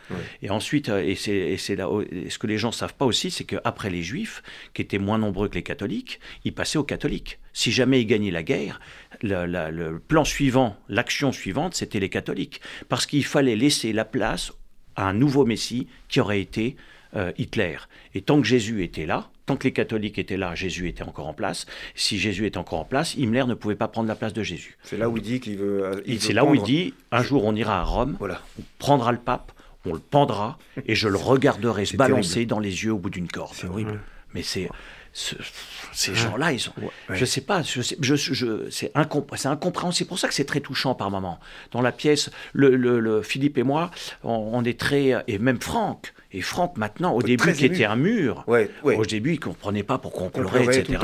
[0.43, 1.89] Et ensuite, euh, et c'est là,
[2.29, 4.43] ce que les gens ne savent pas aussi, c'est qu'après les Juifs,
[4.75, 7.39] qui étaient moins nombreux que les catholiques, ils passaient aux catholiques.
[7.53, 8.81] Si jamais ils gagnaient la guerre,
[9.23, 12.61] le plan suivant, l'action suivante, c'était les catholiques.
[12.89, 14.51] Parce qu'il fallait laisser la place
[14.97, 16.75] à un nouveau Messie qui aurait été
[17.17, 17.77] euh, Hitler.
[18.15, 21.27] Et tant que Jésus était là, tant que les catholiques étaient là, Jésus était encore
[21.27, 21.67] en place.
[21.95, 24.77] Si Jésus était encore en place, Himmler ne pouvait pas prendre la place de Jésus.
[24.83, 25.85] C'est là où il dit qu'il veut.
[25.85, 28.41] Euh, c'est là où il dit un jour on ira à Rome, voilà.
[28.59, 29.53] on prendra le pape,
[29.87, 33.29] on le pendra et je le regarderai se balancer dans les yeux au bout d'une
[33.29, 33.55] corde.
[33.55, 34.01] C'est horrible.
[34.35, 34.69] Mais c'est
[35.15, 36.73] ces gens-là, ils sont.
[37.09, 39.95] Je sais pas, je je, c'est incompréhensible.
[39.95, 41.39] C'est pour ça que c'est très touchant par moment.
[41.71, 43.91] Dans la pièce, le, Philippe et moi,
[44.25, 45.25] on, est très.
[45.29, 46.13] Et même Franck.
[46.35, 48.45] Et Franck, maintenant, au début, qui était un mur,
[48.83, 50.99] au début, il ne comprenait pas pourquoi on pleurait, etc.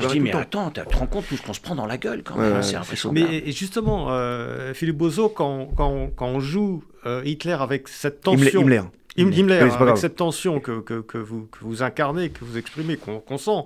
[0.00, 1.96] je dis, mais attends, tu te rends compte tout ce qu'on se prend dans la
[1.96, 3.14] gueule quand même, c'est impressionnant.
[3.14, 8.60] Mais justement, euh, Philippe Bozo, quand, quand, quand, on joue euh, Hitler avec cette tension.
[8.60, 8.82] Himmler.
[9.16, 13.38] Himmler, avec cette tension que, que, que, vous, que vous incarnez, que vous exprimez, qu'on
[13.38, 13.62] sent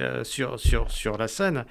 [0.00, 1.66] euh, sur, sur, sur la scène,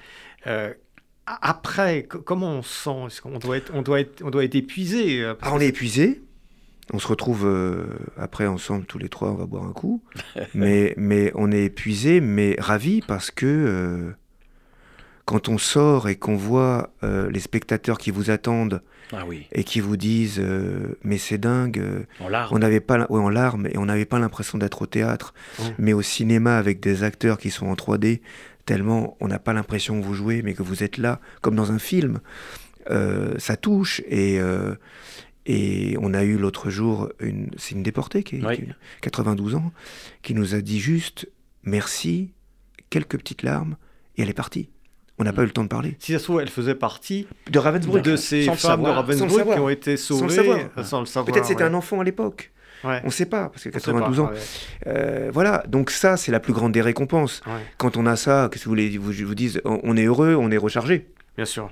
[1.26, 3.06] après, comment on sent?
[3.08, 6.20] Est-ce qu'on doit être, on doit être, on doit être épuisé ah, On est épuisé.
[6.92, 7.48] On se retrouve
[8.16, 10.02] après ensemble tous les trois, on va boire un coup.
[10.54, 14.12] mais, mais on est épuisé, mais ravi parce que
[15.24, 19.46] quand on sort et qu'on voit les spectateurs qui vous attendent ah oui.
[19.52, 23.28] et qui vous disent euh, mais c'est dingue euh, en larmes on n'avait pas en
[23.28, 25.64] larmes et on n'avait pas l'impression d'être au théâtre oh.
[25.78, 28.20] mais au cinéma avec des acteurs qui sont en 3D
[28.64, 31.72] tellement on n'a pas l'impression que vous jouez mais que vous êtes là comme dans
[31.72, 32.20] un film
[32.90, 34.40] euh, ça touche et
[35.46, 38.54] et on a eu l'autre jour une c'est une déportée qui, a
[39.00, 39.72] 92 ans
[40.22, 41.28] qui nous a dit juste
[41.64, 42.32] merci
[42.90, 43.76] quelques petites larmes
[44.16, 44.68] et elle est partie
[45.18, 45.96] on n'a pas eu le temps de parler.
[46.00, 49.58] Si ça se trouve, elle faisait partie de Ravensbrück, de ces femmes de Ravensbrück qui
[49.60, 50.34] ont été sauvées
[50.82, 51.26] sans le savoir.
[51.26, 52.50] Peut-être c'était un enfant à l'époque.
[52.84, 54.30] On ne sait pas, parce que 92 ans.
[54.86, 57.42] Euh, voilà, donc ça, c'est la plus grande des récompenses.
[57.78, 60.50] Quand on a ça, qu'est-ce que vous voulez vous, vous dise On est heureux, on
[60.50, 61.06] est rechargé.
[61.36, 61.70] Bien sûr.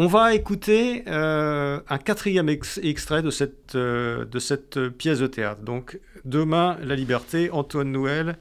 [0.00, 5.62] On va écouter euh, un quatrième extrait de cette, euh, de cette pièce de théâtre.
[5.62, 8.36] Donc, Demain, la liberté, Antoine Noël,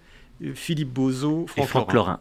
[0.53, 2.19] Philippe Bozo, Franck, Et Franck Lorrain.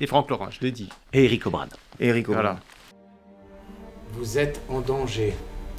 [0.00, 0.88] Et Franck Laurent, je l'ai dit.
[1.12, 1.66] Et Eric O'Brien.
[1.98, 2.60] Eric Voilà.
[4.12, 5.34] Vous êtes en danger,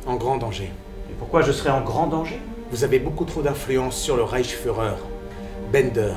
[0.06, 0.70] en grand danger.
[1.10, 2.42] Et pourquoi je serais en grand danger?
[2.72, 4.96] Vous avez beaucoup trop d'influence sur le Reichsführer.
[5.72, 6.16] Bender,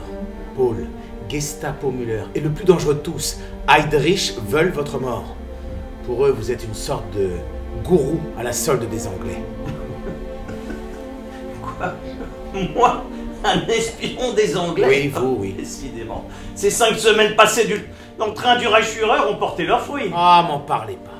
[0.56, 0.88] Paul,
[1.28, 5.36] Gestapo Müller et le plus dangereux de tous, Heydrich veulent votre mort.
[6.06, 7.30] Pour eux, vous êtes une sorte de
[7.82, 9.42] gourou à la solde des Anglais.
[11.62, 11.94] Quoi?
[12.74, 13.04] Moi?
[13.42, 14.86] Un espion des Anglais?
[14.88, 15.52] Oui, vous, oui.
[15.58, 16.24] Décidément.
[16.54, 17.88] Ces cinq semaines passées du...
[18.18, 20.10] dans le train du Reichsführer ont porté leurs fruits.
[20.14, 21.10] Ah, m'en parlez pas.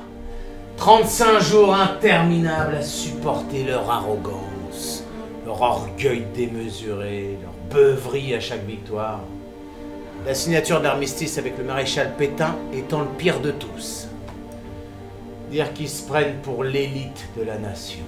[0.77, 5.03] 35 jours interminables à supporter leur arrogance,
[5.45, 9.21] leur orgueil démesuré, leur beuverie à chaque victoire.
[10.25, 14.04] La signature de l'armistice avec le maréchal Pétain étant le pire de tous.
[15.55, 18.03] Dire qu'ils se prennent pour l'élite de la nation.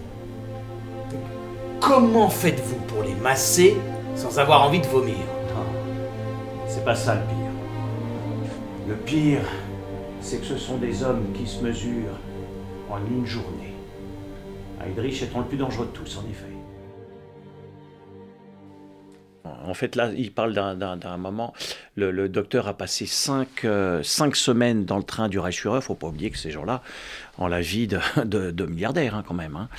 [1.80, 3.78] Comment faites-vous pour les masser
[4.18, 5.16] sans avoir envie de vomir?
[6.68, 8.90] c'est pas ça le pire.
[8.90, 9.46] Le pire,
[10.20, 12.20] c'est que ce sont des hommes qui se mesurent
[12.90, 13.76] en une journée.
[14.86, 16.58] Heydrich étant le plus dangereux de tous, en effet.
[19.66, 21.54] En fait, là, il parle d'un moment.
[21.96, 25.76] Le, docteur a passé cinq, euh, cinq, semaines dans le train du Reichsführer.
[25.76, 26.82] Il ne faut pas oublier que ces gens-là
[27.38, 29.56] ont la vie de, de, milliardaires, hein, quand même.
[29.56, 29.70] Hein.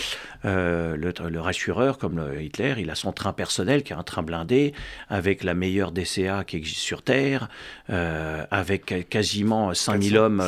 [0.44, 4.23] Euh, le, le Reichsführer, comme Hitler, il a son train personnel, qui est un train
[4.23, 4.73] blindé,
[5.09, 7.49] avec la meilleure DCA qui existe sur Terre,
[7.90, 10.42] euh, avec quasiment 5000 hommes,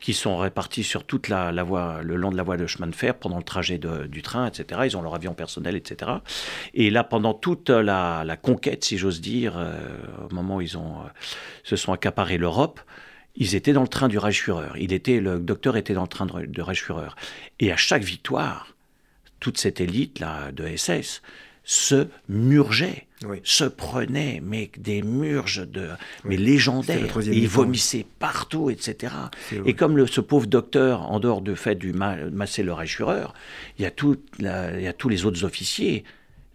[0.00, 2.86] qui sont répartis sur toute la, la, voie, le long de la voie de chemin
[2.86, 4.82] de fer pendant le trajet du train, etc.
[4.84, 6.10] Ils ont leur avion personnel, etc.
[6.74, 9.58] Et là, pendant toute la, la conquête, si j'ose dire,
[10.30, 11.08] au moment où ils ont euh,
[11.62, 12.80] se sont accaparés l'Europe,
[13.36, 14.68] ils étaient dans le train du Reichsführer.
[14.78, 17.10] Il était, le docteur était dans le train de, de Reichsführer.
[17.58, 18.74] Et à chaque victoire,
[19.40, 21.22] toute cette élite là de SS
[21.62, 23.06] se murgeait,
[23.44, 25.90] se prenait, mais des murges de,
[26.24, 27.16] mais légendaires.
[27.20, 29.14] Ils vomissaient partout, etc.
[29.66, 33.26] Et comme le, ce pauvre docteur, en dehors du fait du masser le Reichsführer,
[33.78, 36.04] il y a tout, il y a tous les autres officiers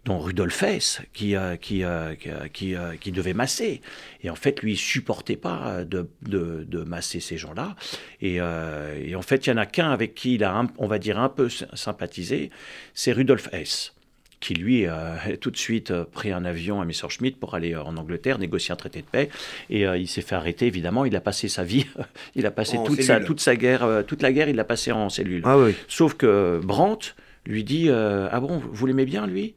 [0.05, 2.13] dont Rudolf Hess, qui, euh, qui, euh,
[2.53, 3.81] qui, euh, qui, devait masser.
[4.23, 7.75] Et en fait, lui, il supportait pas de, de, de masser ces gens-là.
[8.21, 10.99] Et, et, en fait, il y en a qu'un avec qui il a, on va
[10.99, 12.51] dire, un peu sympathisé,
[12.93, 13.93] c'est Rudolf Hess
[14.41, 18.37] qui lui a tout de suite pris un avion à Messerschmitt pour aller en Angleterre
[18.37, 19.29] négocier un traité de paix
[19.69, 21.87] et il s'est fait arrêter évidemment il a passé sa vie
[22.35, 25.09] il a passé toute sa, toute sa guerre toute la guerre il l'a passé en
[25.09, 25.73] cellule ah oui.
[25.87, 27.15] sauf que Brandt
[27.45, 29.55] lui dit ah bon vous l'aimez bien lui?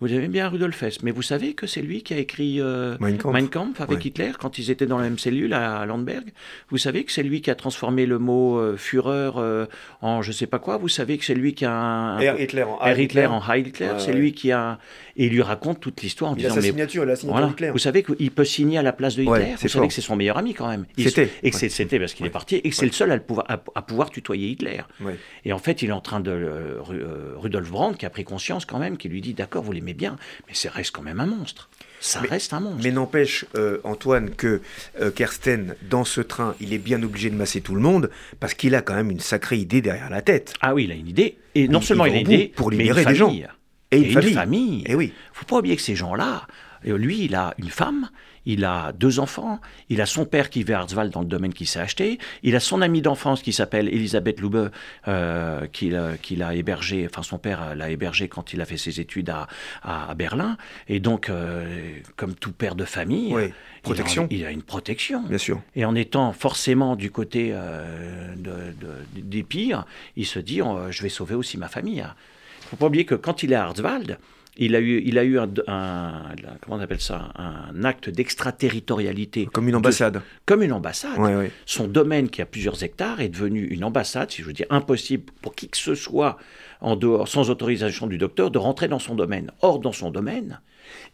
[0.00, 2.96] Vous aimez bien Rudolf Hess, mais vous savez que c'est lui qui a écrit euh,
[3.00, 3.80] mein, Kampf.
[3.82, 6.32] avec Hitler quand ils étaient dans la même cellule à Landberg.
[6.70, 9.66] Vous savez que c'est lui qui a transformé le mot euh, Führer euh,
[10.00, 10.78] en je sais pas quoi.
[10.78, 13.68] Vous savez que c'est lui qui a un, un Hitler en Heil Hitler, en Heil
[13.68, 13.92] Hitler.
[13.98, 14.78] c'est lui qui a
[15.16, 17.52] et il lui raconte toute l'histoire en il disant a sa signature, la signature voilà,
[17.52, 17.70] Hitler.
[17.70, 19.54] Vous savez qu'il peut signer à la place de Hitler.
[19.60, 20.86] vous savez que c'est son meilleur ami quand même.
[20.96, 21.28] C'était.
[21.42, 23.82] Et que c'était parce qu'il est parti et que c'est le seul à, pouvoir, à,
[23.82, 24.80] pouvoir tutoyer Hitler.
[25.44, 26.78] Et en fait, il est en train de
[27.36, 30.54] Rudolf Brandt qui a pris conscience quand même, qui lui dit d'accord, vous bien, mais
[30.54, 31.68] c'est reste quand même un monstre.
[32.00, 32.80] Ça reste un monstre.
[32.82, 34.62] Mais n'empêche, euh, Antoine, que
[35.00, 38.54] euh, Kersten, dans ce train, il est bien obligé de masser tout le monde parce
[38.54, 40.54] qu'il a quand même une sacrée idée derrière la tête.
[40.62, 41.36] Ah oui, il a une idée.
[41.54, 43.34] Et non seulement il, a une idée, pour libérer des gens.
[43.92, 44.32] Et une, famille.
[44.32, 44.80] famille.
[44.82, 45.12] Et eh oui.
[45.32, 46.46] Faut pas oublier que ces gens-là,
[46.84, 48.08] lui, il a une femme,
[48.46, 51.52] il a deux enfants, il a son père qui vit à Hartzwald dans le domaine
[51.52, 54.70] qu'il s'est acheté, il a son amie d'enfance qui s'appelle Elisabeth Lube,
[55.08, 59.30] euh, qu'il a hébergé, enfin son père l'a hébergé quand il a fait ses études
[59.30, 59.46] à,
[59.82, 60.56] à, Berlin,
[60.88, 63.34] et donc, euh, comme tout père de famille,
[63.82, 64.26] protection.
[64.30, 65.22] Il, a, une protection.
[65.22, 65.60] Bien sûr.
[65.76, 68.34] Et en étant forcément du côté euh,
[69.14, 69.84] des pires,
[70.16, 72.04] il se dit, oh, je vais sauver aussi ma famille.
[72.04, 74.18] Il ne faut pas oublier que quand il est à Hartzwald,
[74.60, 75.48] il a eu, il a eu un,
[76.60, 79.46] comment on appelle ça, un acte d'extraterritorialité.
[79.46, 80.20] Comme une ambassade.
[80.44, 81.18] comme une ambassade.
[81.64, 85.32] Son domaine, qui a plusieurs hectares, est devenu une ambassade, si je veux dire, impossible
[85.40, 86.36] pour qui que ce soit,
[86.82, 89.50] en dehors, sans autorisation du docteur, de rentrer dans son domaine.
[89.62, 90.60] Or, dans son domaine,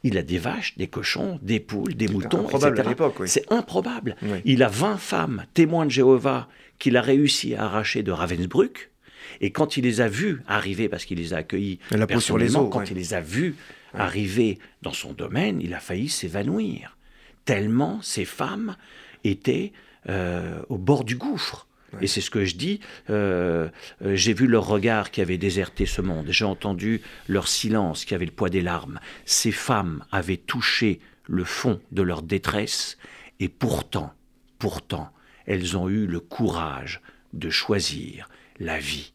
[0.03, 2.83] il a des vaches, des cochons, des poules, des moutons, etc.
[3.27, 4.17] C'est improbable.
[4.45, 6.49] Il a 20 femmes, témoins de Jéhovah,
[6.81, 8.91] qu'il a réussi à arracher de Ravensbrück
[9.40, 12.53] et quand il les a vus arriver, parce qu'il les a accueillis la sur les
[12.53, 13.55] quand il les a vus
[13.94, 16.96] arriver dans son domaine, il a failli s'évanouir.
[17.44, 18.77] Tellement ces femmes
[19.25, 19.72] étaient
[20.09, 21.66] euh, au bord du gouffre.
[22.03, 22.81] Et c'est ce que je dis.
[23.11, 23.68] Euh,
[24.05, 26.27] euh, j'ai vu leur regard qui avait déserté ce monde.
[26.29, 29.01] J'ai entendu leur silence qui avait le poids des larmes.
[29.25, 32.99] Ces femmes avaient touché le fond de leur détresse.
[33.40, 34.12] Et pourtant,
[34.59, 35.11] pourtant,
[35.46, 37.01] elles ont eu le courage
[37.33, 39.12] de choisir la vie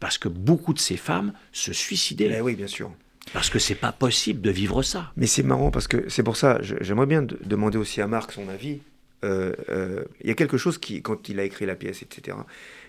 [0.00, 2.32] parce que beaucoup de ces femmes se suicidaient.
[2.36, 2.92] Eh oui, bien sûr.
[3.32, 5.12] Parce que c'est pas possible de vivre ça.
[5.16, 8.48] Mais c'est marrant parce que c'est pour ça, j'aimerais bien demander aussi à Marc son
[8.48, 8.80] avis.
[9.24, 12.36] Euh, euh, il y a quelque chose qui, quand il a écrit la pièce, etc.,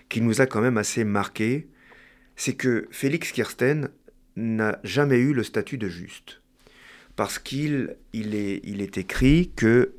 [0.08, 1.68] qui nous a quand même assez marqué,
[2.36, 3.90] c'est que Félix Kirsten
[4.36, 6.40] n'a jamais eu le statut de juste.
[7.16, 9.94] Parce qu'il il est, il est écrit que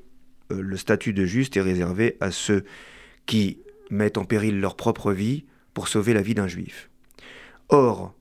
[0.51, 2.63] euh, le statut de juste est réservé à ceux
[3.25, 6.89] qui mettent en péril leur propre vie pour sauver la vie d'un juif.
[7.71, 8.13] Or,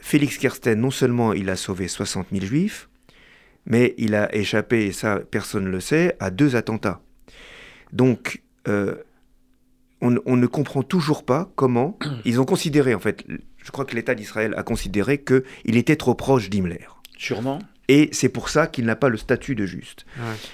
[0.00, 2.88] Félix Kersten, non seulement il a sauvé 60 000 juifs,
[3.66, 7.00] mais il a échappé, et ça personne ne le sait, à deux attentats.
[7.92, 8.96] Donc, euh,
[10.00, 13.24] on, ne comprend toujours pas comment ils ont considéré, en fait,
[13.56, 16.86] je crois que l'État d'Israël a considéré qu'il était trop proche d'Himmler.
[17.16, 17.58] Sûrement.
[17.88, 20.04] Et c'est pour ça qu'il n'a pas le statut de juste.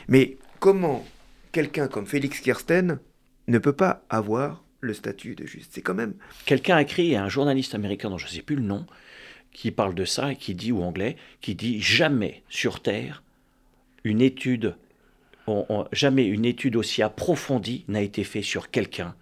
[0.09, 1.05] Mais comment
[1.53, 2.99] quelqu'un comme Félix Kersten
[3.49, 5.73] ne peut pas avoir le statut de juste.
[5.75, 6.15] C'est quand même.
[6.47, 8.87] Quelqu'un a écrit, un journaliste américain dont je ne sais plus le nom,
[9.53, 13.23] qui parle de ça et qui dit, ou anglais, qui dit jamais sur Terre
[14.03, 14.77] une étude,
[15.93, 19.15] jamais une étude aussi approfondie n'a été faite sur quelqu'un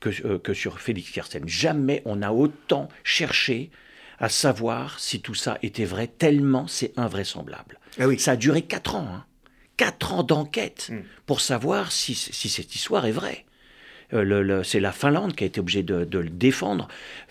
[0.00, 1.48] que, euh, que, sur Félix Kersten.
[1.48, 3.70] Jamais on a autant cherché
[4.18, 7.78] à savoir si tout ça était vrai, tellement c'est invraisemblable.
[7.98, 8.18] Ah oui.
[8.18, 9.08] Ça a duré quatre ans.
[9.10, 9.24] Hein.
[9.76, 11.00] Quatre ans d'enquête Mm.
[11.26, 13.45] pour savoir si, si cette histoire est vraie.
[14.14, 16.86] Euh, le- le- c'est la Finlande qui a été obligée de, de le défendre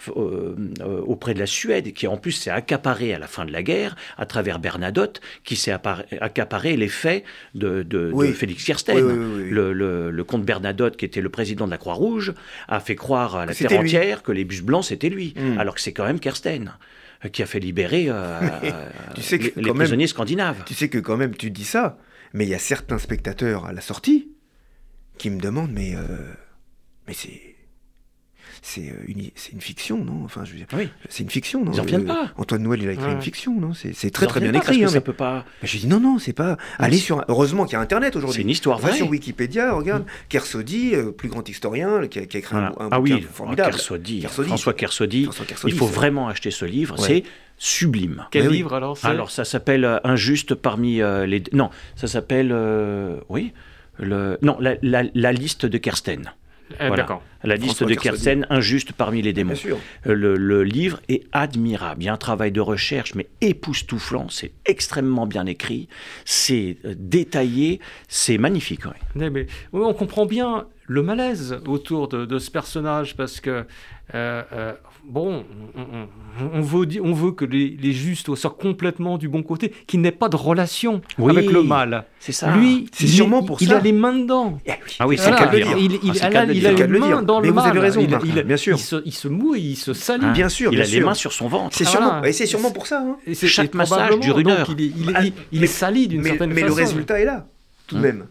[0.09, 3.51] euh, euh, auprès de la Suède, qui en plus s'est accaparé à la fin de
[3.51, 5.71] la guerre, à travers Bernadotte, qui s'est
[6.19, 7.23] accaparé les faits
[7.53, 8.34] de, de- de Oui.
[8.34, 8.97] Félix Kirsten.
[8.97, 9.49] Oui, oui.
[9.51, 12.34] Le, comte Bernadotte, qui était le président de la Croix-Rouge,
[12.67, 13.78] a fait croire à la terre lui.
[13.89, 15.57] entière que les bus blancs, c'était lui, Mm.
[15.59, 16.73] alors que c'est quand même Kirsten
[17.32, 18.39] qui a fait libérer euh,
[19.15, 20.63] tu sais que les, les quand même- prisonniers scandinaves.
[20.65, 21.97] Tu sais que quand même tu dis ça,
[22.34, 24.28] mais il y a certains spectateurs à la sortie
[25.17, 26.01] qui me demandent mais euh,
[27.08, 27.41] mais c'est
[28.62, 30.22] c'est euh, une c'est une fiction non?
[30.24, 30.89] Enfin je veux dire Oui.
[31.10, 31.72] c'est une fiction non?
[31.74, 32.32] Ils en reviennent Euh, pas.
[32.38, 33.12] Antoine Noël il a écrit Ouais.
[33.14, 33.74] une fiction non?
[33.74, 35.45] C'est c'est très très bien pas écrit parce hein, que ça mais- peut pas.
[35.62, 38.38] mais je dis non non c'est pas allez sur heureusement qu'il y a internet aujourd'hui
[38.38, 38.97] C'est une histoire Va vraie.
[38.97, 42.76] sur Wikipédia regarde Kersaudy euh, plus grand historien qui a, qui a écrit un, Voilà.
[42.80, 44.47] un ah bouquin oui, formidable Kersaudy, Kersaudy.
[44.47, 45.24] François Kersaudy.
[45.26, 47.08] François Kersaudy, il faut vraiment acheter ce livre, Ouais.
[47.08, 47.24] c'est
[47.58, 48.26] sublime.
[48.32, 48.56] Quel Mais oui.
[48.58, 51.43] livre alors Alors ça s'appelle euh, Injuste parmi euh, les...
[51.53, 52.49] Non, ça s'appelle...
[52.51, 53.53] euh, Oui
[53.97, 54.38] le...
[54.41, 56.34] Non, la, la- la liste de Kersten.
[56.72, 56.95] Eh, voilà.
[57.03, 57.22] D'accord.
[57.43, 58.24] La liste François de Kersaudy.
[58.24, 59.53] Kersten, Injuste parmi les démons.
[59.53, 62.01] bien sûr Euh, Le, le livre est admirable.
[62.01, 64.30] Il y a un travail de recherche, mais époustouflant.
[64.30, 65.88] C'est extrêmement bien écrit.
[66.26, 67.80] C'est euh, détaillé.
[68.07, 68.86] C'est magnifique.
[68.86, 69.22] ouais.
[69.22, 73.65] Ouais, mais oui, on comprend bien le malaise autour de, de ce personnage parce que
[74.13, 74.73] euh, euh,
[75.03, 75.43] bon,
[76.53, 80.11] on, veut, on veut que les, les justes sortent complètement du bon côté, qu'il n'ait
[80.11, 81.31] pas de relation Oui.
[81.31, 82.05] avec le mal.
[82.19, 82.55] C'est ça.
[82.55, 83.77] Lui, C'est il, sûrement il- pour il ça.
[83.77, 84.59] a les mains dedans.
[84.99, 85.75] Ah oui, c'est Voilà, le dire.
[85.77, 87.23] il, il- Ah, a le il a les le mains dire.
[87.23, 87.69] dans Mais le vous mal.
[87.71, 88.75] avez raison, il, Marc, il- bien sûr.
[88.77, 90.25] Il se, il se mouille, il se salit.
[90.25, 91.75] Hein bien sûr Il bien a les mains sur son ventre.
[91.75, 92.27] c'est Ah, sûrement voilà.
[92.29, 93.17] et c'est sûrement pour ça hein.
[93.25, 94.67] Et c'est- Chaque massage dure une heure.
[94.77, 96.75] Il est, il Ah, il- il sali d'une mais, certaine mais façon.
[96.75, 97.47] le résultat est là
[97.88, 98.05] tout de Hum.
[98.05, 98.25] même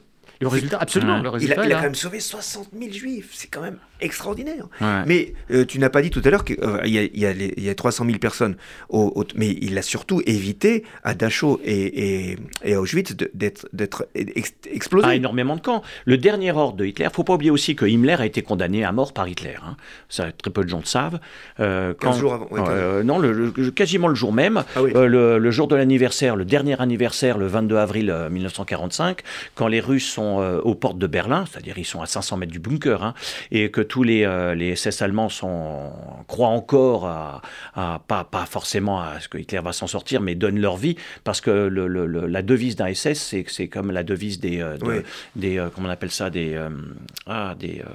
[0.44, 1.20] Le résultat, absolument.
[1.20, 1.30] Ouais.
[1.38, 4.66] Le il a, il a quand même sauvé 60 000 juifs c'est quand même extraordinaire
[4.80, 5.02] Ouais.
[5.06, 7.62] Mais euh, tu n'as pas dit tout à l'heure qu'il y, a- il y, il
[7.64, 8.56] y a 300 000 personnes,
[8.88, 14.06] au, au- mais il a surtout évité à Dachau et, et, et à Auschwitz d'être
[14.14, 15.06] ex- explosés.
[15.08, 15.82] Ah, énormément de camps.
[16.04, 18.92] Le dernier ordre de Hitler, faut pas oublier aussi que Himmler a été condamné à
[18.92, 19.54] mort par Hitler.
[19.64, 19.76] hein.
[20.08, 21.20] Ça, très peu de gens le savent.
[21.60, 24.82] Euh, 15 jours avant, ouais, 15 Euh, non, le- le- quasiment le jour même, Ah
[24.82, 24.92] oui.
[24.94, 29.20] euh, le, le jour de l'anniversaire, le dernier anniversaire, le 22 avril euh, 1945,
[29.54, 32.52] quand les Russes sont euh, aux portes de Berlin, c'est-à-dire ils sont à 500 mètres
[32.52, 33.14] du bunker, hein,
[33.50, 35.90] et que tous les, euh, les SS allemands sont,
[36.26, 37.42] croient encore à,
[37.74, 40.96] à- pas, pas forcément à ce que Hitler va s'en sortir, mais donnent leur vie,
[41.24, 44.76] parce que le- le- le- la devise d'un SS, c'est comme la devise des, euh,
[44.76, 44.94] de- Oui.
[45.36, 46.68] des euh, comment on appelle ça, des, euh,
[47.26, 47.88] ah, des, euh,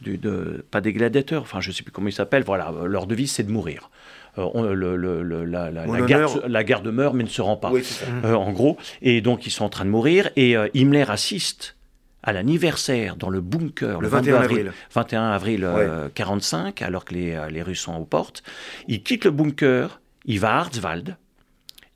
[0.00, 3.06] du- de, pas des gladiateurs, enfin je sais plus comment ils s'appellent, voilà, euh, leur
[3.06, 3.90] devise c'est de mourir.
[4.38, 6.30] Euh, on- le- le- le- la, la- la garde, honneur.
[6.30, 7.82] se- la garde meurt mais ne se rend pas, Oui,
[8.24, 8.76] euh, en gros.
[9.00, 11.75] Et donc ils sont en train de mourir et euh, Himmler assiste
[12.22, 14.72] à l'anniversaire dans le bunker Le 22 21 avril.
[14.92, 18.42] 21 avril euh, 45, alors que les, euh, les Russes sont aux portes.
[18.88, 21.16] Il quitte le bunker, il va à Harzwald.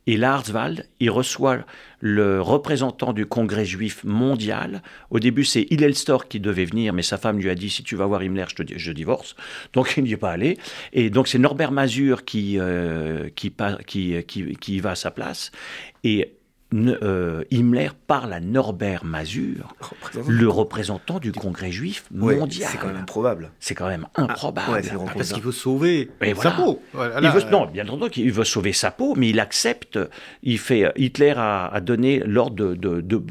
[0.07, 1.59] Et là, Harzwald, il reçoit
[2.01, 4.83] le représentant du Congrès juif mondial.
[5.11, 7.83] Au début, c'est Hillel Storch qui devait venir, mais sa femme lui a dit si
[7.83, 9.37] tu vas voir Himmler, je, te, je divorce.
[9.73, 10.59] Donc il n'y est pas allé.
[10.93, 13.53] Et donc c'est Norbert Mazur qui, euh, qui,
[13.87, 15.53] qui, qui, qui y va à sa place.
[16.03, 16.33] Et
[16.75, 22.69] euh, Himmler parle à Norbert Mazur, Représentant- le représentant du Congrès juif Ouais, mondial.
[22.71, 23.51] C'est quand même improbable.
[23.59, 24.73] C'est quand même improbable.
[24.73, 25.17] ouais, c'est une rencontre.
[25.17, 26.51] Parce qu'il veut sauver Et sa voilà.
[26.53, 26.83] peau.
[26.93, 29.99] Voilà, Il veut, euh, non, bien entendu qu'il veut sauver sa peau, mais il accepte.
[30.43, 30.93] Il fait.
[30.97, 33.23] Hitler a, a donné l'ordre de, de, de-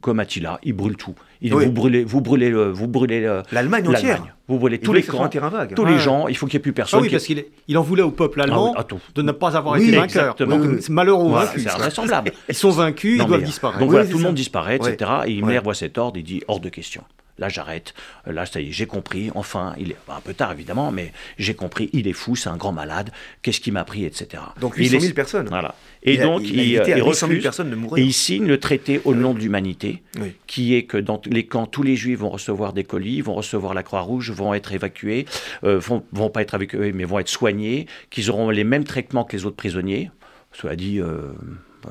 [0.00, 1.14] comme Attila, il brûle tout.
[1.42, 1.66] Il Oui.
[1.66, 4.02] vous brûlez, vous brûlez, le- vous brûlez le- L'Allemagne entière.
[4.14, 4.32] l'Allemagne.
[4.48, 5.74] Vous brûlez tous les un camps, terrain vague.
[5.74, 5.92] tous Ouais.
[5.92, 6.28] les gens.
[6.28, 6.98] Il faut qu'il n'y ait plus personne.
[7.00, 9.00] Ah oui, qui- parce qu'il est- il en voulait au peuple allemand Ah oui, tout.
[9.14, 10.04] de ne pas avoir Oui, été vainqueur.
[10.22, 10.56] exactement.
[10.56, 10.82] Donc Oui, oui.
[10.82, 11.28] c'est malheureux.
[11.28, 12.32] Voilà, c'est invraisemblable.
[12.48, 13.78] Ils sont vaincus, Non, ils doivent mais, disparaître.
[13.80, 15.10] Donc Oui, voilà, tout le monde disparaît, etc.
[15.26, 17.02] Et Himmler voit cet ordre, il dit hors de question.
[17.38, 17.92] Là, j'arrête.
[18.26, 19.30] Là, ça y est, j'ai compris.
[19.34, 21.90] Enfin, il est un peu tard, évidemment, mais j'ai compris.
[21.92, 23.10] Il est fou, c'est un grand malade.
[23.42, 24.42] Qu'est-ce qui m'a pris, etc.
[24.60, 25.48] Donc Il 800 est- 000 personnes.
[25.48, 25.74] Voilà.
[26.02, 27.42] Et Il donc, il a il, à il 800 000 refuse.
[27.42, 28.04] personnes de Et mourir.
[28.06, 30.32] il signe le traité au nom de l'humanité, Oui.
[30.46, 33.74] qui est que dans les camps, tous les juifs vont recevoir des colis, vont recevoir
[33.74, 35.26] la Croix-Rouge, vont être évacués,
[35.64, 39.24] euh, vont, vont pas être évacués, mais vont être soignés, qu'ils auront les mêmes traitements
[39.24, 40.10] que les autres prisonniers.
[40.52, 41.32] Cela dit, euh,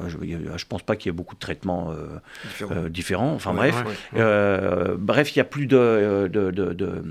[0.08, 2.20] je ne pense pas qu'il y ait beaucoup de traitements euh,
[2.72, 3.34] euh, différents.
[3.34, 4.20] Enfin Ouais, bref, ouais.
[4.22, 7.04] Euh, bref, il n'y a plus de, de, de, de-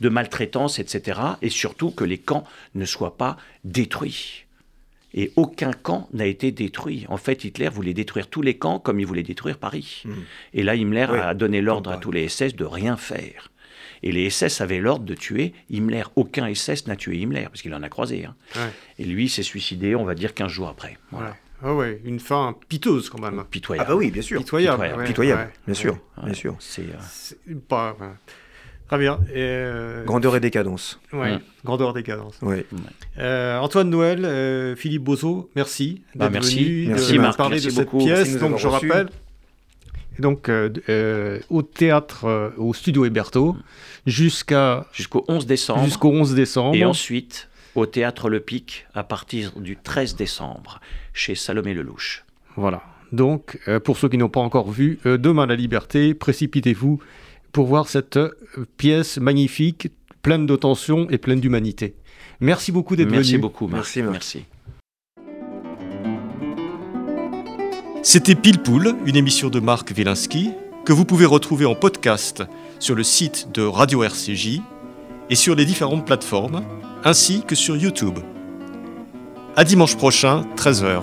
[0.00, 1.20] de maltraitance, etc.
[1.42, 4.44] Et surtout que les camps ne soient pas détruits.
[5.14, 7.06] Et aucun camp n'a été détruit.
[7.08, 10.02] En fait, Hitler voulait détruire tous les camps comme il voulait détruire Paris.
[10.04, 10.14] Mhm.
[10.54, 13.50] Et là, Himmler a donné l'ordre à tous les SS de rien faire.
[14.02, 16.04] Et les SS avaient l'ordre de tuer Himmler.
[16.14, 18.26] Aucun SS n'a tué Himmler, parce qu'il en a croisé.
[18.26, 18.34] hein.
[18.54, 18.70] Ouais.
[18.98, 20.98] Et lui s'est suicidé, on va dire, 15 jours après.
[21.10, 21.30] Voilà.
[21.30, 21.34] Ouais.
[21.62, 23.38] Ah ouais, une fin piteuse quand même.
[23.40, 23.88] Ah Pitoyable.
[23.88, 24.38] bah oui, bien sûr.
[24.40, 24.76] Pitoyable.
[24.76, 25.00] Pitoyable.
[25.00, 26.56] ouais, Pitoyable, ouais, bien sûr, bien sûr.
[26.60, 27.96] C'est, euh, pas.
[28.00, 28.06] ouais.
[28.88, 29.18] Très bien.
[29.36, 30.98] Euh, grandeur et décadence.
[31.12, 31.28] Oui,
[31.62, 32.38] grandeur et décadence.
[32.40, 32.64] Ouais.
[33.18, 36.64] Euh, Antoine Noël, euh, Philippe Bozo, merci bah, d'être merci.
[36.64, 38.38] venu merci, de parler de cette pièce.
[38.38, 39.10] Donc, je rappelle,
[40.18, 40.50] donc
[41.50, 43.56] au théâtre, au studio Héberto,
[44.06, 45.84] jusqu'à jusqu'au 11 décembre.
[45.84, 46.74] Jusqu'au 11 décembre.
[46.74, 47.48] Et ensuite
[47.78, 50.80] au théâtre Le Pic à partir du 13 décembre
[51.12, 52.24] chez Salomé Lelouch.
[52.56, 52.82] Voilà.
[53.12, 57.00] Donc, pour ceux qui n'ont pas encore vu, Demain la liberté, précipitez-vous
[57.52, 58.30] pour voir cette euh,
[58.76, 59.88] pièce magnifique,
[60.22, 61.94] pleine de tension et pleine d'humanité.
[62.40, 63.18] Merci beaucoup d'être venu.
[63.18, 63.66] Merci beaucoup.
[63.66, 64.02] Merci.
[64.02, 64.44] Merci.
[68.02, 70.52] C'était Pile Poule, une émission de Marc Wielinski,
[70.84, 72.42] que vous pouvez retrouver en podcast
[72.78, 74.60] sur le site de Radio RCJ
[75.30, 76.62] et sur les différentes plateformes,
[77.04, 78.18] ainsi que sur YouTube.
[79.56, 81.02] À dimanche prochain, 13h.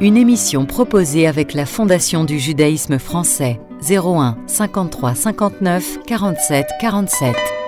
[0.00, 3.60] Une émission proposée avec la Fondation du judaïsme français.
[3.88, 7.59] 01 53 59 47 47.